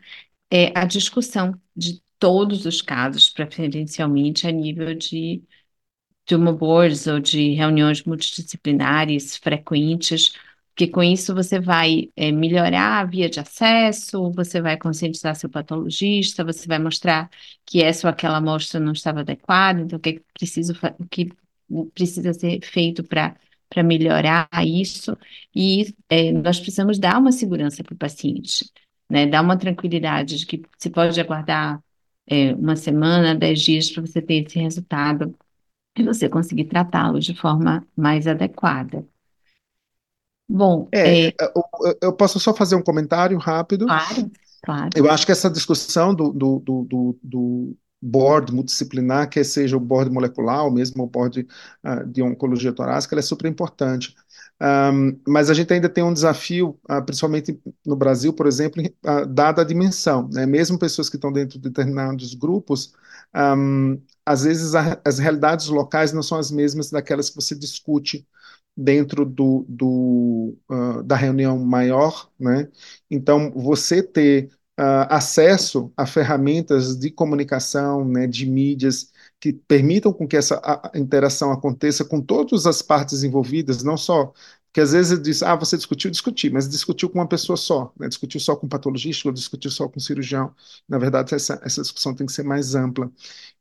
é 0.52 0.78
a 0.78 0.86
discussão 0.86 1.54
de 1.76 2.02
todos 2.20 2.66
os 2.66 2.82
casos, 2.82 3.30
preferencialmente 3.30 4.48
a 4.48 4.52
nível 4.52 4.96
de 4.96 5.44
tumor 6.26 6.56
boards 6.56 7.08
ou 7.08 7.20
de 7.20 7.54
reuniões 7.56 8.04
multidisciplinares 8.04 9.38
frequentes, 9.38 10.34
porque 10.80 10.88
com 10.94 11.04
isso 11.04 11.36
você 11.36 11.60
vai 11.60 12.10
é, 12.16 12.32
melhorar 12.32 13.02
a 13.02 13.06
via 13.06 13.30
de 13.30 13.38
acesso, 13.38 14.32
você 14.32 14.62
vai 14.62 14.78
conscientizar 14.78 15.36
seu 15.36 15.50
patologista, 15.50 16.42
você 16.42 16.66
vai 16.68 16.80
mostrar 16.80 17.30
que 17.66 17.84
essa 17.84 18.08
ou 18.08 18.12
aquela 18.12 18.38
amostra 18.38 18.80
não 18.80 18.94
estava 18.94 19.20
adequada, 19.20 19.82
então 19.82 19.98
o 19.98 20.02
que, 20.02 20.10
é 20.10 20.22
preciso, 20.34 20.74
o 20.98 21.06
que 21.06 21.30
precisa 21.94 22.34
ser 22.34 22.62
feito 22.64 23.04
para 23.04 23.36
para 23.70 23.84
melhorar 23.84 24.50
isso, 24.66 25.16
e 25.56 25.94
é, 26.10 26.32
nós 26.32 26.60
precisamos 26.60 26.98
dar 26.98 27.20
uma 27.20 27.32
segurança 27.32 27.84
para 27.84 27.94
o 27.94 27.98
paciente, 27.98 28.66
né? 29.10 29.28
Dar 29.28 29.42
uma 29.44 29.58
tranquilidade 29.58 30.38
de 30.40 30.46
que 30.46 30.64
você 30.78 30.90
pode 30.90 31.20
aguardar 31.22 31.80
é, 32.28 32.54
uma 32.56 32.76
semana, 32.76 33.36
dez 33.36 33.62
dias 33.62 33.92
para 33.92 34.02
você 34.02 34.22
ter 34.22 34.46
esse 34.46 34.58
resultado 34.60 35.36
e 35.98 36.04
você 36.04 36.30
conseguir 36.30 36.66
tratá-lo 36.66 37.20
de 37.20 37.36
forma 37.36 37.88
mais 37.96 38.28
adequada. 38.28 39.06
Bom, 40.50 40.88
é, 40.92 41.28
é, 41.28 41.36
eu, 41.56 41.98
eu, 42.02 42.14
posso 42.14 42.40
só 42.40 42.54
fazer 42.56 42.76
um 42.76 42.82
comentário 42.82 43.38
rápido? 43.38 43.86
Claro, 43.86 44.32
claro. 44.64 44.90
Eu 44.96 45.12
acho 45.12 45.24
que 45.26 45.32
essa 45.32 45.50
discussão 45.50 46.14
do, 46.14 46.32
do, 46.32 46.60
do, 46.60 47.20
do 47.22 47.78
board 48.02 48.52
multidisciplinar, 48.52 49.30
quer 49.30 49.46
seja 49.46 49.78
o 49.78 49.80
board 49.80 50.12
molecular 50.12 50.64
ou 50.66 50.72
mesmo 50.72 51.04
o 51.04 51.08
board 51.08 51.48
uh, 51.84 52.06
de 52.08 52.24
oncologia 52.24 52.74
torácica, 52.74 53.18
é 53.18 53.22
super 53.22 53.48
importante. 53.48 54.16
Um, 54.62 55.18
mas 55.28 55.50
a 55.50 55.54
gente 55.54 55.72
ainda 55.72 55.88
tem 55.88 56.04
um 56.04 56.14
desafio, 56.14 56.78
uh, 56.90 57.02
principalmente 57.06 57.58
no 57.86 57.96
Brasil, 57.96 58.34
por 58.34 58.48
exemplo, 58.48 58.84
uh, 58.84 59.26
dada 59.28 59.62
a 59.62 59.66
dimensão. 59.66 60.28
Né? 60.32 60.46
Mesmo 60.46 60.80
pessoas 60.80 61.10
que 61.10 61.16
estão 61.16 61.32
dentro 61.32 61.60
de 61.60 61.70
determinados 61.70 62.34
grupos, 62.34 62.94
um, 63.36 64.02
às 64.26 64.44
vezes 64.44 64.76
a, 64.76 65.00
as 65.06 65.20
realidades 65.20 65.68
locais 65.68 66.12
não 66.12 66.24
são 66.24 66.38
as 66.38 66.52
mesmas 66.52 66.90
daquelas 66.90 67.30
que 67.30 67.36
você 67.36 67.56
discute 67.56 68.28
dentro 68.82 69.26
do, 69.26 69.66
do 69.68 70.58
uh, 70.70 71.04
da 71.04 71.16
reunião 71.16 71.58
maior. 71.60 72.30
Né? 72.40 72.70
Então, 73.10 73.52
você 73.52 74.02
ter 74.02 74.50
acesso 75.10 75.92
a 75.98 76.06
ferramentas 76.06 76.98
de 76.98 77.12
comunicação, 77.12 78.06
né, 78.06 78.26
de 78.26 78.46
mídias, 78.46 79.12
que 79.38 79.52
permitam 79.52 80.14
com 80.14 80.26
que 80.26 80.38
essa 80.38 80.62
interação 80.96 81.52
aconteça 81.52 82.06
com 82.06 82.22
todas 82.22 82.66
as 82.66 82.82
partes 82.82 83.24
envolvidas, 83.24 83.84
não 83.84 83.98
só 83.98 84.32
porque 84.68 84.82
às 84.82 84.92
vezes 84.92 85.20
diz, 85.22 85.42
ah, 85.42 85.56
você 85.56 85.76
discutiu, 85.76 86.12
discutiu, 86.12 86.52
mas 86.54 86.70
discutiu 86.70 87.10
com 87.10 87.18
uma 87.18 87.28
pessoa 87.28 87.58
só, 87.58 87.92
né? 88.00 88.08
discutiu 88.08 88.40
só 88.40 88.56
com 88.56 88.68
um 88.68 88.70
patologista, 88.70 89.28
ou 89.28 89.34
discutiu 89.34 89.72
só 89.72 89.88
com 89.90 89.98
um 89.98 90.00
cirurgião. 90.00 90.54
Na 90.88 91.00
verdade, 91.00 91.34
essa, 91.34 91.60
essa 91.64 91.82
discussão 91.82 92.14
tem 92.16 92.28
que 92.28 92.32
ser 92.32 92.44
mais 92.44 92.76
ampla. 92.76 93.12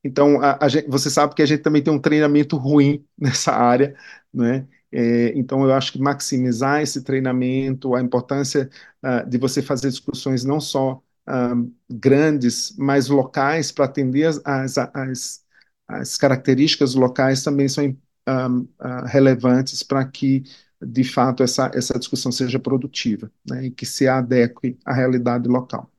Então, 0.05 0.41
a, 0.43 0.59
a 0.65 0.69
gente, 0.69 0.87
você 0.89 1.09
sabe 1.11 1.35
que 1.35 1.41
a 1.43 1.47
gente 1.47 1.63
também 1.63 1.83
tem 1.83 1.93
um 1.93 1.99
treinamento 2.01 2.57
ruim 2.59 3.03
nessa 3.19 3.53
área, 3.53 3.97
né? 4.33 4.69
É, 4.91 5.33
então, 5.39 5.63
eu 5.65 5.73
acho 5.75 5.93
que 5.93 6.01
maximizar 6.01 6.81
esse 6.83 7.03
treinamento, 7.03 7.95
a 7.95 8.01
importância 8.01 8.71
uh, 9.03 9.29
de 9.29 9.39
você 9.39 9.63
fazer 9.63 9.91
discussões 9.91 10.45
não 10.45 10.61
só 10.61 11.03
uh, 11.29 11.73
grandes, 11.91 12.75
mas 12.79 13.09
locais, 13.09 13.71
para 13.71 13.85
atender 13.85 14.27
as, 14.27 14.41
as, 14.45 14.79
as 14.79 15.49
as 15.89 16.19
características 16.19 16.95
locais 16.95 17.43
também 17.43 17.67
são 17.67 17.85
um, 17.87 18.61
uh, 18.61 19.07
relevantes 19.07 19.83
para 19.83 20.07
que, 20.07 20.43
de 20.81 21.03
fato, 21.03 21.43
essa, 21.43 21.71
essa 21.75 21.99
discussão 21.99 22.31
seja 22.31 22.59
produtiva 22.59 23.33
né, 23.49 23.67
e 23.67 23.71
que 23.71 23.87
se 23.87 24.07
adeque 24.07 24.79
à 24.85 24.93
realidade 24.93 25.49
local. 25.49 25.91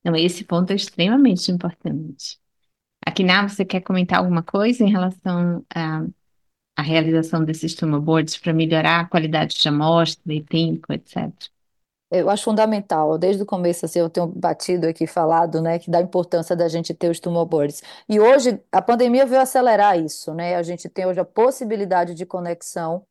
Então, 0.00 0.14
esse 0.14 0.44
ponto 0.44 0.70
é 0.72 0.76
extremamente 0.76 1.50
importante. 1.50 2.38
Akiná, 3.04 3.48
você 3.48 3.64
quer 3.64 3.80
comentar 3.80 4.18
alguma 4.18 4.42
coisa 4.42 4.84
em 4.84 4.90
relação 4.90 5.64
à, 5.74 6.04
à 6.76 6.82
realização 6.82 7.44
desses 7.44 7.74
tumor 7.74 8.00
boards 8.00 8.36
para 8.38 8.52
melhorar 8.52 9.00
a 9.00 9.06
qualidade 9.06 9.56
de 9.56 9.68
amostra 9.68 10.32
e 10.32 10.42
tempo, 10.42 10.92
etc.? 10.92 11.50
Eu 12.10 12.30
acho 12.30 12.44
fundamental, 12.44 13.18
desde 13.18 13.42
o 13.42 13.46
começo, 13.46 13.84
assim, 13.84 13.98
eu 13.98 14.08
tenho 14.08 14.28
batido 14.28 14.86
aqui, 14.86 15.08
falado, 15.08 15.60
né, 15.60 15.78
que 15.78 15.90
da 15.90 16.00
importância 16.00 16.54
da 16.54 16.68
gente 16.68 16.94
ter 16.94 17.10
os 17.10 17.18
tumor 17.18 17.44
boards. 17.46 17.82
E 18.08 18.20
hoje, 18.20 18.60
a 18.70 18.80
pandemia 18.80 19.26
veio 19.26 19.40
acelerar 19.42 19.98
isso, 19.98 20.32
né, 20.32 20.54
a 20.54 20.62
gente 20.62 20.88
tem 20.88 21.04
hoje 21.04 21.18
a 21.18 21.24
possibilidade 21.24 22.14
de 22.14 22.24
conexão 22.24 23.04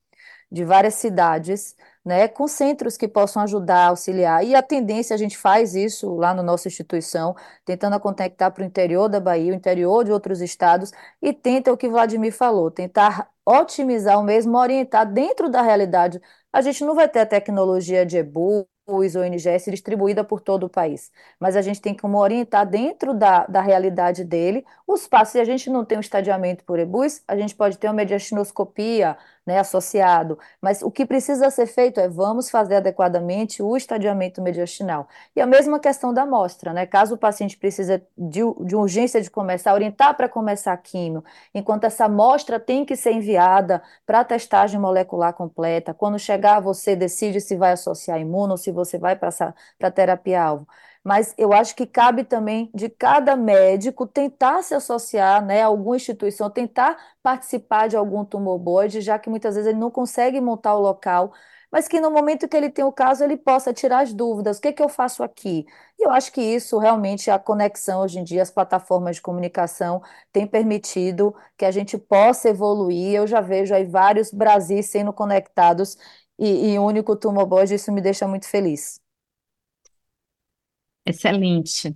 de 0.52 0.64
várias 0.64 0.96
cidades, 0.96 1.76
né, 2.06 2.28
com 2.30 2.48
centros 2.48 2.98
que 2.98 3.08
possam 3.08 3.42
ajudar, 3.44 3.88
auxiliar. 3.90 4.46
E 4.46 4.56
a 4.56 4.64
tendência, 4.64 5.14
a 5.16 5.18
gente 5.18 5.38
faz 5.38 5.76
isso 5.76 6.16
lá 6.16 6.34
na 6.34 6.44
nossa 6.44 6.68
instituição, 6.70 7.36
tentando 7.66 8.00
conectar 8.00 8.52
para 8.52 8.64
o 8.64 8.66
interior 8.66 9.10
da 9.10 9.20
Bahia, 9.20 9.52
o 9.54 9.56
interior 9.56 10.06
de 10.06 10.12
outros 10.12 10.42
estados, 10.42 10.92
e 11.22 11.34
tenta 11.34 11.74
o 11.74 11.78
que 11.78 11.90
Vladimir 11.90 12.34
falou, 12.34 12.72
tentar 12.72 13.30
otimizar 13.46 14.20
o 14.20 14.24
mesmo, 14.24 14.58
orientar 14.58 15.12
dentro 15.12 15.50
da 15.50 15.62
realidade. 15.62 16.22
A 16.52 16.62
gente 16.62 16.84
não 16.84 16.96
vai 16.96 17.08
ter 17.10 17.20
a 17.20 17.26
tecnologia 17.26 18.06
de 18.06 18.18
e-book, 18.18 18.68
os 18.88 19.16
ONGs 19.16 19.66
distribuída 19.66 20.24
por 20.24 20.40
todo 20.42 20.66
o 20.66 20.70
país. 20.70 21.12
Mas 21.40 21.56
a 21.56 21.62
gente 21.62 21.82
tem 21.82 21.96
como 21.96 22.18
orientar 22.20 22.68
dentro 22.68 23.14
da, 23.14 23.46
da 23.48 23.62
realidade 23.62 24.24
dele 24.24 24.64
os 24.88 25.08
passos. 25.08 25.34
Se 25.34 25.40
a 25.40 25.46
gente 25.46 25.70
não 25.70 25.84
tem 25.84 25.98
um 25.98 26.02
estadiamento 26.02 26.64
por 26.64 26.78
EBUS, 26.80 27.24
a 27.28 27.36
gente 27.38 27.56
pode 27.56 27.78
ter 27.78 27.88
uma 27.88 27.94
mediastinoscopia 27.94 29.18
né, 29.46 29.60
associado. 29.60 30.38
Mas 30.62 30.82
o 30.82 30.90
que 30.90 31.06
precisa 31.06 31.50
ser 31.50 31.68
feito 31.68 32.00
é 32.00 32.08
vamos 32.08 32.50
fazer 32.50 32.76
adequadamente 32.78 33.62
o 33.62 33.78
estadiamento 33.78 34.42
mediastinal. 34.42 35.08
E 35.36 35.42
a 35.42 35.46
mesma 35.46 35.80
questão 35.80 36.14
da 36.14 36.24
amostra, 36.24 36.74
né? 36.74 36.86
Caso 36.86 37.16
o 37.16 37.18
paciente 37.18 37.58
precise 37.58 38.02
de, 38.18 38.42
de 38.62 38.76
urgência 38.76 39.22
de 39.22 39.30
começar, 39.30 39.74
orientar 39.74 40.16
para 40.16 40.28
começar 40.28 40.74
a 40.74 40.78
químio, 40.78 41.24
enquanto 41.54 41.84
essa 41.86 42.06
amostra 42.06 42.60
tem 42.60 42.86
que 42.86 42.96
ser 42.96 43.12
enviada 43.12 43.82
para 44.06 44.24
testagem 44.24 44.80
molecular 44.80 45.34
completa. 45.34 45.94
Quando 45.94 46.18
chegar, 46.20 46.60
você 46.60 46.96
decide 46.96 47.40
se 47.42 47.56
vai 47.56 47.72
associar 47.74 48.20
imuno 48.20 48.54
ou 48.54 48.58
se 48.58 48.72
você 48.72 48.98
vai 48.98 49.16
passar 49.16 49.54
para 49.78 49.92
terapia-alvo 49.92 50.68
mas 51.06 51.36
eu 51.38 51.54
acho 51.54 51.76
que 51.76 51.86
cabe 51.86 52.24
também 52.24 52.72
de 52.74 52.90
cada 52.90 53.36
médico 53.36 54.08
tentar 54.08 54.64
se 54.64 54.74
associar 54.74 55.46
né, 55.46 55.62
a 55.64 55.68
alguma 55.68 55.98
instituição, 55.98 56.50
tentar 56.50 56.98
participar 57.22 57.88
de 57.88 57.96
algum 57.96 58.26
tumor 58.26 58.58
board, 58.60 59.02
já 59.02 59.20
que 59.20 59.30
muitas 59.30 59.56
vezes 59.56 59.70
ele 59.70 59.80
não 59.80 59.92
consegue 59.92 60.42
montar 60.42 60.76
o 60.76 60.82
local, 60.82 61.32
mas 61.72 61.88
que 61.88 62.00
no 62.00 62.10
momento 62.12 62.48
que 62.48 62.56
ele 62.58 62.70
tem 62.72 62.84
o 62.86 62.92
caso, 62.92 63.24
ele 63.24 63.38
possa 63.38 63.74
tirar 63.74 64.00
as 64.02 64.14
dúvidas, 64.14 64.58
o 64.58 64.62
que, 64.62 64.70
é 64.70 64.74
que 64.74 64.82
eu 64.82 64.90
faço 64.90 65.24
aqui? 65.24 65.66
E 66.00 66.06
eu 66.08 66.12
acho 66.12 66.32
que 66.32 66.42
isso 66.42 66.78
realmente, 66.80 67.30
a 67.30 67.38
conexão 67.40 68.02
hoje 68.02 68.20
em 68.20 68.24
dia, 68.24 68.42
as 68.42 68.52
plataformas 68.52 69.18
de 69.18 69.22
comunicação 69.22 70.02
têm 70.32 70.48
permitido 70.48 71.36
que 71.58 71.66
a 71.66 71.72
gente 71.72 71.98
possa 71.98 72.50
evoluir, 72.50 73.16
eu 73.16 73.28
já 73.28 73.42
vejo 73.42 73.74
aí 73.76 73.86
vários 73.86 74.32
Brasis 74.32 74.88
sendo 74.90 75.14
conectados 75.14 75.98
e, 76.40 76.74
e 76.74 76.80
único 76.80 77.16
tumor 77.16 77.46
board, 77.46 77.74
isso 77.74 77.92
me 77.92 78.02
deixa 78.02 78.28
muito 78.28 78.48
feliz. 78.48 79.05
Excelente. 81.06 81.96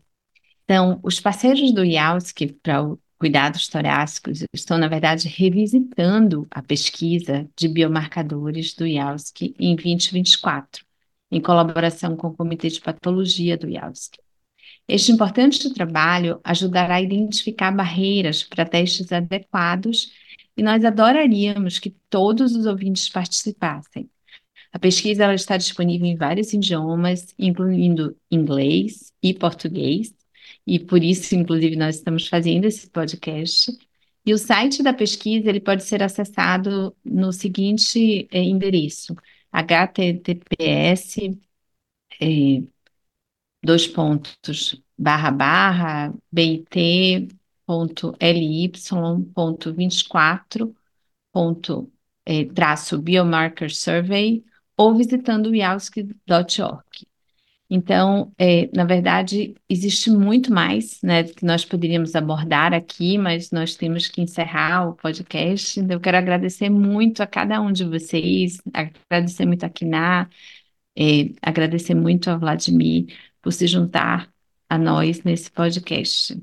Então, 0.63 0.99
os 1.03 1.19
parceiros 1.19 1.73
do 1.73 1.83
IALSC 1.83 2.53
para 2.61 2.83
cuidados 3.17 3.67
torácicos 3.67 4.43
estão, 4.53 4.77
na 4.77 4.87
verdade, 4.87 5.27
revisitando 5.27 6.47
a 6.51 6.61
pesquisa 6.61 7.49
de 7.55 7.67
biomarcadores 7.67 8.73
do 8.73 8.87
IALSC 8.87 9.55
em 9.59 9.75
2024, 9.75 10.85
em 11.31 11.41
colaboração 11.41 12.15
com 12.15 12.27
o 12.27 12.35
Comitê 12.35 12.69
de 12.69 12.79
Patologia 12.79 13.57
do 13.57 13.67
IALSC. 13.67 14.17
Este 14.87 15.11
importante 15.11 15.71
trabalho 15.73 16.39
ajudará 16.43 16.95
a 16.95 17.01
identificar 17.01 17.71
barreiras 17.71 18.43
para 18.43 18.65
testes 18.65 19.11
adequados 19.11 20.11
e 20.55 20.63
nós 20.63 20.83
adoraríamos 20.83 21.77
que 21.77 21.91
todos 22.09 22.55
os 22.55 22.65
ouvintes 22.65 23.09
participassem. 23.09 24.09
A 24.71 24.79
pesquisa 24.79 25.23
ela 25.23 25.33
está 25.35 25.57
disponível 25.57 26.07
em 26.07 26.15
vários 26.15 26.53
idiomas, 26.53 27.33
incluindo 27.37 28.15
inglês 28.31 29.11
e 29.21 29.33
português, 29.33 30.13
e 30.65 30.79
por 30.79 31.03
isso, 31.03 31.35
inclusive, 31.35 31.75
nós 31.75 31.95
estamos 31.97 32.27
fazendo 32.27 32.65
esse 32.65 32.89
podcast. 32.89 33.71
E 34.25 34.33
o 34.33 34.37
site 34.37 34.83
da 34.83 34.93
pesquisa 34.93 35.49
ele 35.49 35.59
pode 35.59 35.83
ser 35.83 36.03
acessado 36.03 36.95
no 37.03 37.31
seguinte 37.33 38.27
é, 38.31 38.41
endereço: 38.43 39.15
https 39.51 41.17
é, 42.21 42.63
dois 43.63 43.87
pontos 43.87 44.81
barra 44.97 45.31
barra 45.31 46.13
ponto 49.33 49.73
24 49.73 50.75
ponto 51.31 51.91
é, 52.25 52.45
traço 52.45 52.99
biomarker 53.01 53.73
survey 53.73 54.43
ou 54.79 54.95
visitando 54.95 55.53
o. 56.25 56.81
Então, 57.69 58.31
é, 58.37 58.69
na 58.73 58.85
verdade, 58.85 59.53
existe 59.67 60.09
muito 60.09 60.53
mais 60.53 61.01
né, 61.03 61.25
que 61.25 61.45
nós 61.45 61.65
poderíamos 61.65 62.15
abordar 62.15 62.73
aqui, 62.73 63.17
mas 63.17 63.51
nós 63.51 63.75
temos 63.75 64.07
que 64.07 64.21
encerrar 64.21 64.87
o 64.87 64.95
podcast. 64.95 65.81
Então, 65.81 65.97
eu 65.97 65.99
quero 65.99 66.15
agradecer 66.15 66.69
muito 66.69 67.21
a 67.21 67.27
cada 67.27 67.59
um 67.61 67.73
de 67.73 67.83
vocês, 67.83 68.61
agradecer 68.73 69.45
muito 69.45 69.65
a 69.65 69.69
Kiná, 69.69 70.29
é, 70.97 71.33
agradecer 71.41 71.93
muito 71.93 72.29
a 72.29 72.37
Vladimir 72.37 73.13
por 73.41 73.51
se 73.51 73.67
juntar 73.67 74.33
a 74.69 74.77
nós 74.77 75.23
nesse 75.23 75.51
podcast. 75.51 76.41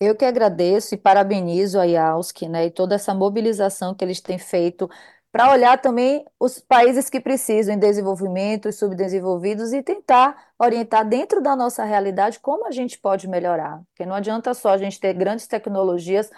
Eu 0.00 0.14
que 0.14 0.24
agradeço 0.24 0.94
e 0.94 0.98
parabenizo 0.98 1.78
a 1.80 1.84
IAUSC, 1.84 2.48
né, 2.48 2.66
e 2.66 2.70
toda 2.70 2.94
essa 2.94 3.12
mobilização 3.12 3.94
que 3.96 4.04
eles 4.04 4.20
têm 4.20 4.38
feito 4.38 4.88
para 5.32 5.50
olhar 5.52 5.80
também 5.80 6.24
os 6.38 6.58
países 6.58 7.08
que 7.08 7.20
precisam 7.20 7.74
em 7.74 7.78
desenvolvimento, 7.78 8.68
os 8.68 8.76
subdesenvolvidos, 8.76 9.72
e 9.72 9.82
tentar 9.82 10.52
orientar 10.58 11.08
dentro 11.08 11.40
da 11.40 11.54
nossa 11.54 11.84
realidade 11.84 12.40
como 12.40 12.66
a 12.66 12.70
gente 12.70 12.98
pode 12.98 13.28
melhorar. 13.28 13.82
Porque 13.88 14.04
não 14.06 14.16
adianta 14.16 14.52
só 14.54 14.70
a 14.70 14.78
gente 14.78 14.98
ter 14.98 15.14
grandes 15.14 15.46
tecnologias 15.46 16.30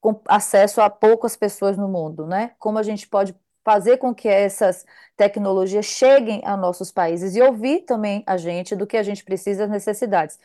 com 0.00 0.20
acesso 0.28 0.80
a 0.80 0.90
poucas 0.90 1.36
pessoas 1.36 1.76
no 1.76 1.88
mundo, 1.88 2.26
né? 2.26 2.52
Como 2.58 2.78
a 2.78 2.82
gente 2.82 3.08
pode 3.08 3.34
fazer 3.64 3.98
com 3.98 4.14
que 4.14 4.28
essas 4.28 4.86
tecnologias 5.16 5.84
cheguem 5.86 6.40
a 6.44 6.56
nossos 6.56 6.90
países 6.90 7.36
e 7.36 7.42
ouvir 7.42 7.82
também 7.82 8.22
a 8.26 8.36
gente 8.36 8.74
do 8.74 8.86
que 8.86 8.96
a 8.96 9.02
gente 9.02 9.22
precisa, 9.24 9.64
as 9.64 9.70
necessidades. 9.70 10.38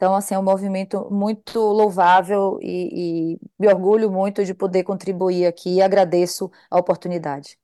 Então, 0.00 0.14
assim, 0.14 0.34
é 0.34 0.38
um 0.38 0.42
movimento 0.42 1.08
muito 1.10 1.60
louvável 1.60 2.58
e, 2.62 3.34
e 3.34 3.38
me 3.58 3.68
orgulho 3.68 4.10
muito 4.10 4.42
de 4.42 4.54
poder 4.54 4.82
contribuir 4.82 5.44
aqui 5.44 5.74
e 5.74 5.82
agradeço 5.82 6.50
a 6.70 6.78
oportunidade. 6.78 7.58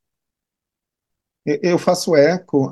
Eu 1.46 1.78
faço 1.78 2.14
eco 2.14 2.70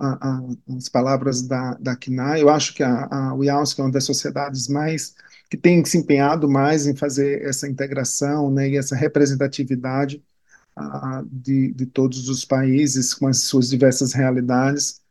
às 0.77 0.91
palavras 0.91 1.41
da, 1.41 1.73
da 1.81 1.97
Kina. 1.97 2.39
Eu 2.39 2.51
acho 2.51 2.75
que 2.75 2.83
a, 2.83 3.07
a 3.11 3.35
UIAUSC 3.35 3.81
é 3.81 3.85
uma 3.85 3.91
das 3.91 4.05
sociedades 4.05 4.69
mais 4.69 5.15
que 5.49 5.57
tem 5.57 5.83
se 5.83 5.97
empenhado 5.97 6.47
mais 6.47 6.87
em 6.87 6.95
fazer 6.95 7.41
essa 7.43 7.67
integração 7.67 8.51
né, 8.51 8.69
e 8.69 8.77
essa 8.77 8.95
representatividade 8.95 10.23
uh, 10.79 11.25
de, 11.25 11.73
de 11.73 11.87
todos 11.87 12.29
os 12.29 12.45
países 12.45 13.15
com 13.15 13.27
as 13.27 13.39
suas 13.39 13.71
diversas 13.71 14.13
realidades 14.13 15.03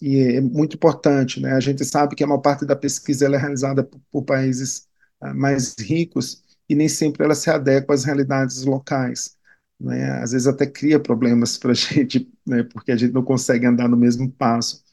e 0.00 0.18
é 0.18 0.40
muito 0.40 0.76
importante, 0.76 1.40
né? 1.40 1.52
A 1.52 1.60
gente 1.60 1.84
sabe 1.84 2.14
que 2.14 2.22
a 2.24 2.26
maior 2.26 2.40
parte 2.40 2.66
da 2.66 2.76
pesquisa 2.76 3.26
é 3.26 3.36
realizada 3.38 3.82
por, 3.84 4.00
por 4.10 4.24
países 4.24 4.86
uh, 5.22 5.34
mais 5.34 5.74
ricos 5.78 6.42
e 6.68 6.74
nem 6.74 6.88
sempre 6.88 7.24
ela 7.24 7.34
se 7.34 7.50
adequa 7.50 7.94
às 7.94 8.04
realidades 8.04 8.64
locais, 8.64 9.36
né? 9.80 10.20
Às 10.22 10.32
vezes 10.32 10.46
até 10.46 10.66
cria 10.66 11.00
problemas 11.00 11.56
para 11.58 11.72
a 11.72 11.74
gente, 11.74 12.30
né? 12.46 12.62
Porque 12.64 12.92
a 12.92 12.96
gente 12.96 13.12
não 13.12 13.22
consegue 13.24 13.66
andar 13.66 13.88
no 13.88 13.96
mesmo 13.96 14.30
passo. 14.32 14.84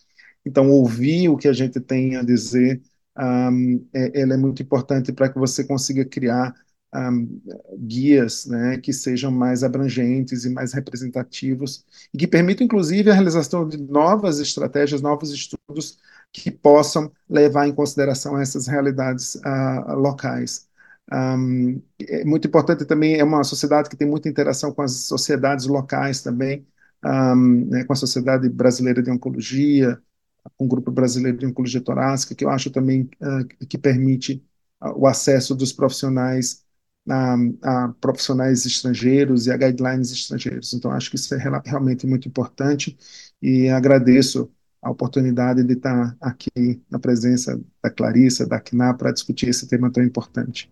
Então, 0.45 0.69
ouvir 0.69 1.29
o 1.29 1.37
que 1.37 1.47
a 1.47 1.53
gente 1.53 1.79
tem 1.79 2.17
a 2.17 2.23
dizer, 2.23 2.81
um, 3.17 3.85
é, 3.93 4.21
ela 4.21 4.33
é 4.35 4.37
muito 4.37 4.61
importante 4.61 5.11
para 5.13 5.29
que 5.29 5.39
você 5.39 5.63
consiga 5.63 6.05
criar 6.05 6.53
um, 6.93 7.41
guias 7.77 8.45
né, 8.45 8.77
que 8.77 8.93
sejam 8.93 9.31
mais 9.31 9.63
abrangentes 9.63 10.45
e 10.45 10.49
mais 10.49 10.73
representativos 10.73 11.85
e 12.13 12.17
que 12.17 12.27
permitam, 12.27 12.65
inclusive, 12.65 13.09
a 13.09 13.13
realização 13.13 13.67
de 13.67 13.77
novas 13.77 14.39
estratégias, 14.39 15.01
novos 15.01 15.31
estudos 15.31 15.97
que 16.31 16.51
possam 16.51 17.11
levar 17.29 17.67
em 17.67 17.73
consideração 17.73 18.39
essas 18.39 18.67
realidades 18.67 19.35
uh, 19.35 19.93
locais. 19.95 20.67
Um, 21.11 21.81
é 22.01 22.23
muito 22.25 22.47
importante 22.47 22.85
também, 22.85 23.19
é 23.19 23.23
uma 23.23 23.43
sociedade 23.43 23.89
que 23.89 23.97
tem 23.97 24.07
muita 24.07 24.29
interação 24.29 24.73
com 24.73 24.81
as 24.81 24.91
sociedades 24.93 25.65
locais 25.67 26.21
também, 26.21 26.65
um, 27.05 27.65
né, 27.69 27.83
com 27.83 27.93
a 27.93 27.95
Sociedade 27.95 28.49
Brasileira 28.49 29.03
de 29.03 29.11
Oncologia, 29.11 30.01
com 30.57 30.65
o 30.65 30.67
Grupo 30.67 30.91
Brasileiro 30.91 31.37
de 31.37 31.45
Oncologia 31.45 31.81
Torácica, 31.81 32.35
que 32.35 32.45
eu 32.45 32.49
acho 32.49 32.71
também 32.71 33.09
uh, 33.21 33.67
que 33.67 33.77
permite 33.77 34.43
uh, 34.81 34.97
o 34.97 35.07
acesso 35.07 35.55
dos 35.55 35.73
profissionais 35.73 36.62
a, 37.09 37.35
a, 37.61 37.93
profissionais 37.99 38.65
estrangeiros 38.65 39.47
e 39.47 39.51
a 39.51 39.57
guidelines 39.57 40.11
estrangeiros. 40.11 40.73
Então, 40.73 40.91
acho 40.91 41.09
que 41.09 41.15
isso 41.15 41.33
é 41.33 41.37
realmente 41.65 42.07
muito 42.07 42.27
importante 42.27 42.97
e 43.41 43.69
agradeço 43.69 44.49
a 44.81 44.91
oportunidade 44.91 45.63
de 45.63 45.73
estar 45.73 46.15
aqui 46.19 46.81
na 46.89 46.99
presença 46.99 47.59
da 47.81 47.89
Clarissa, 47.89 48.45
da 48.45 48.59
CNA, 48.59 48.93
para 48.93 49.11
discutir 49.11 49.49
esse 49.49 49.67
tema 49.67 49.89
tão 49.89 50.03
importante. 50.03 50.69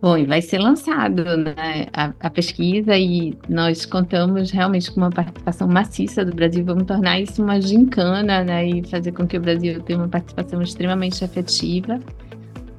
Bom, 0.00 0.18
e 0.18 0.26
vai 0.26 0.42
ser 0.42 0.58
lançado 0.58 1.24
né, 1.24 1.86
a, 1.90 2.12
a, 2.20 2.28
pesquisa 2.28 2.94
e 2.94 3.38
nós 3.48 3.86
contamos 3.86 4.50
realmente 4.50 4.92
com 4.92 5.00
uma 5.00 5.08
participação 5.08 5.66
maciça 5.66 6.22
do 6.22 6.34
Brasil. 6.34 6.62
Vamos 6.62 6.84
tornar 6.84 7.20
isso 7.20 7.42
uma 7.42 7.58
gincana 7.58 8.44
né, 8.44 8.68
e 8.68 8.86
fazer 8.86 9.12
com 9.12 9.26
que 9.26 9.38
o 9.38 9.40
Brasil 9.40 9.80
tenha 9.80 9.98
uma 9.98 10.08
participação 10.08 10.60
extremamente 10.60 11.24
efetiva. 11.24 11.98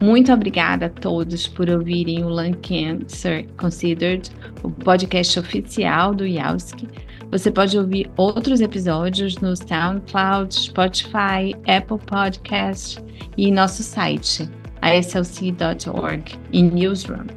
Muito 0.02 0.32
obrigada 0.32 0.88
a 0.88 0.90
todos 0.90 1.48
por 1.48 1.70
ouvirem 1.70 2.24
o 2.24 2.30
Lung 2.30 2.54
Cancer 2.62 3.48
Considered, 3.58 4.30
o 4.62 4.70
podcast 4.70 5.40
oficial 5.40 6.14
do 6.14 6.26
Yowski. 6.26 6.88
Você 7.32 7.50
pode 7.50 7.78
ouvir 7.78 8.10
outros 8.18 8.62
episódios 8.62 9.38
no 9.38 9.56
SoundCloud, 9.56 10.54
Spotify, 10.54 11.56
Apple 11.68 11.98
Podcast 12.06 13.02
e 13.38 13.52
nosso 13.52 13.84
site, 13.84 14.50
aslc.org, 14.82 16.40
e 16.52 16.62
Newsroom. 16.62 17.28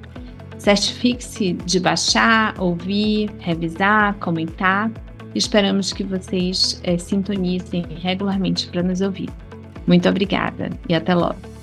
Certifique-se 0.59 1.53
de 1.53 1.81
baixar, 1.81 2.55
ouvir, 2.61 3.31
revisar, 3.39 4.15
comentar. 4.17 4.91
Esperamos 5.35 5.93
que 5.93 6.03
vocês 6.03 6.81
é, 6.83 6.99
sintonizem 6.99 7.87
regularmente 8.03 8.67
para 8.69 8.83
nos 8.83 9.01
ouvir. 9.01 9.31
Muito 9.87 10.09
obrigada 10.09 10.71
e 10.89 10.95
até 10.95 11.15
logo. 11.15 11.58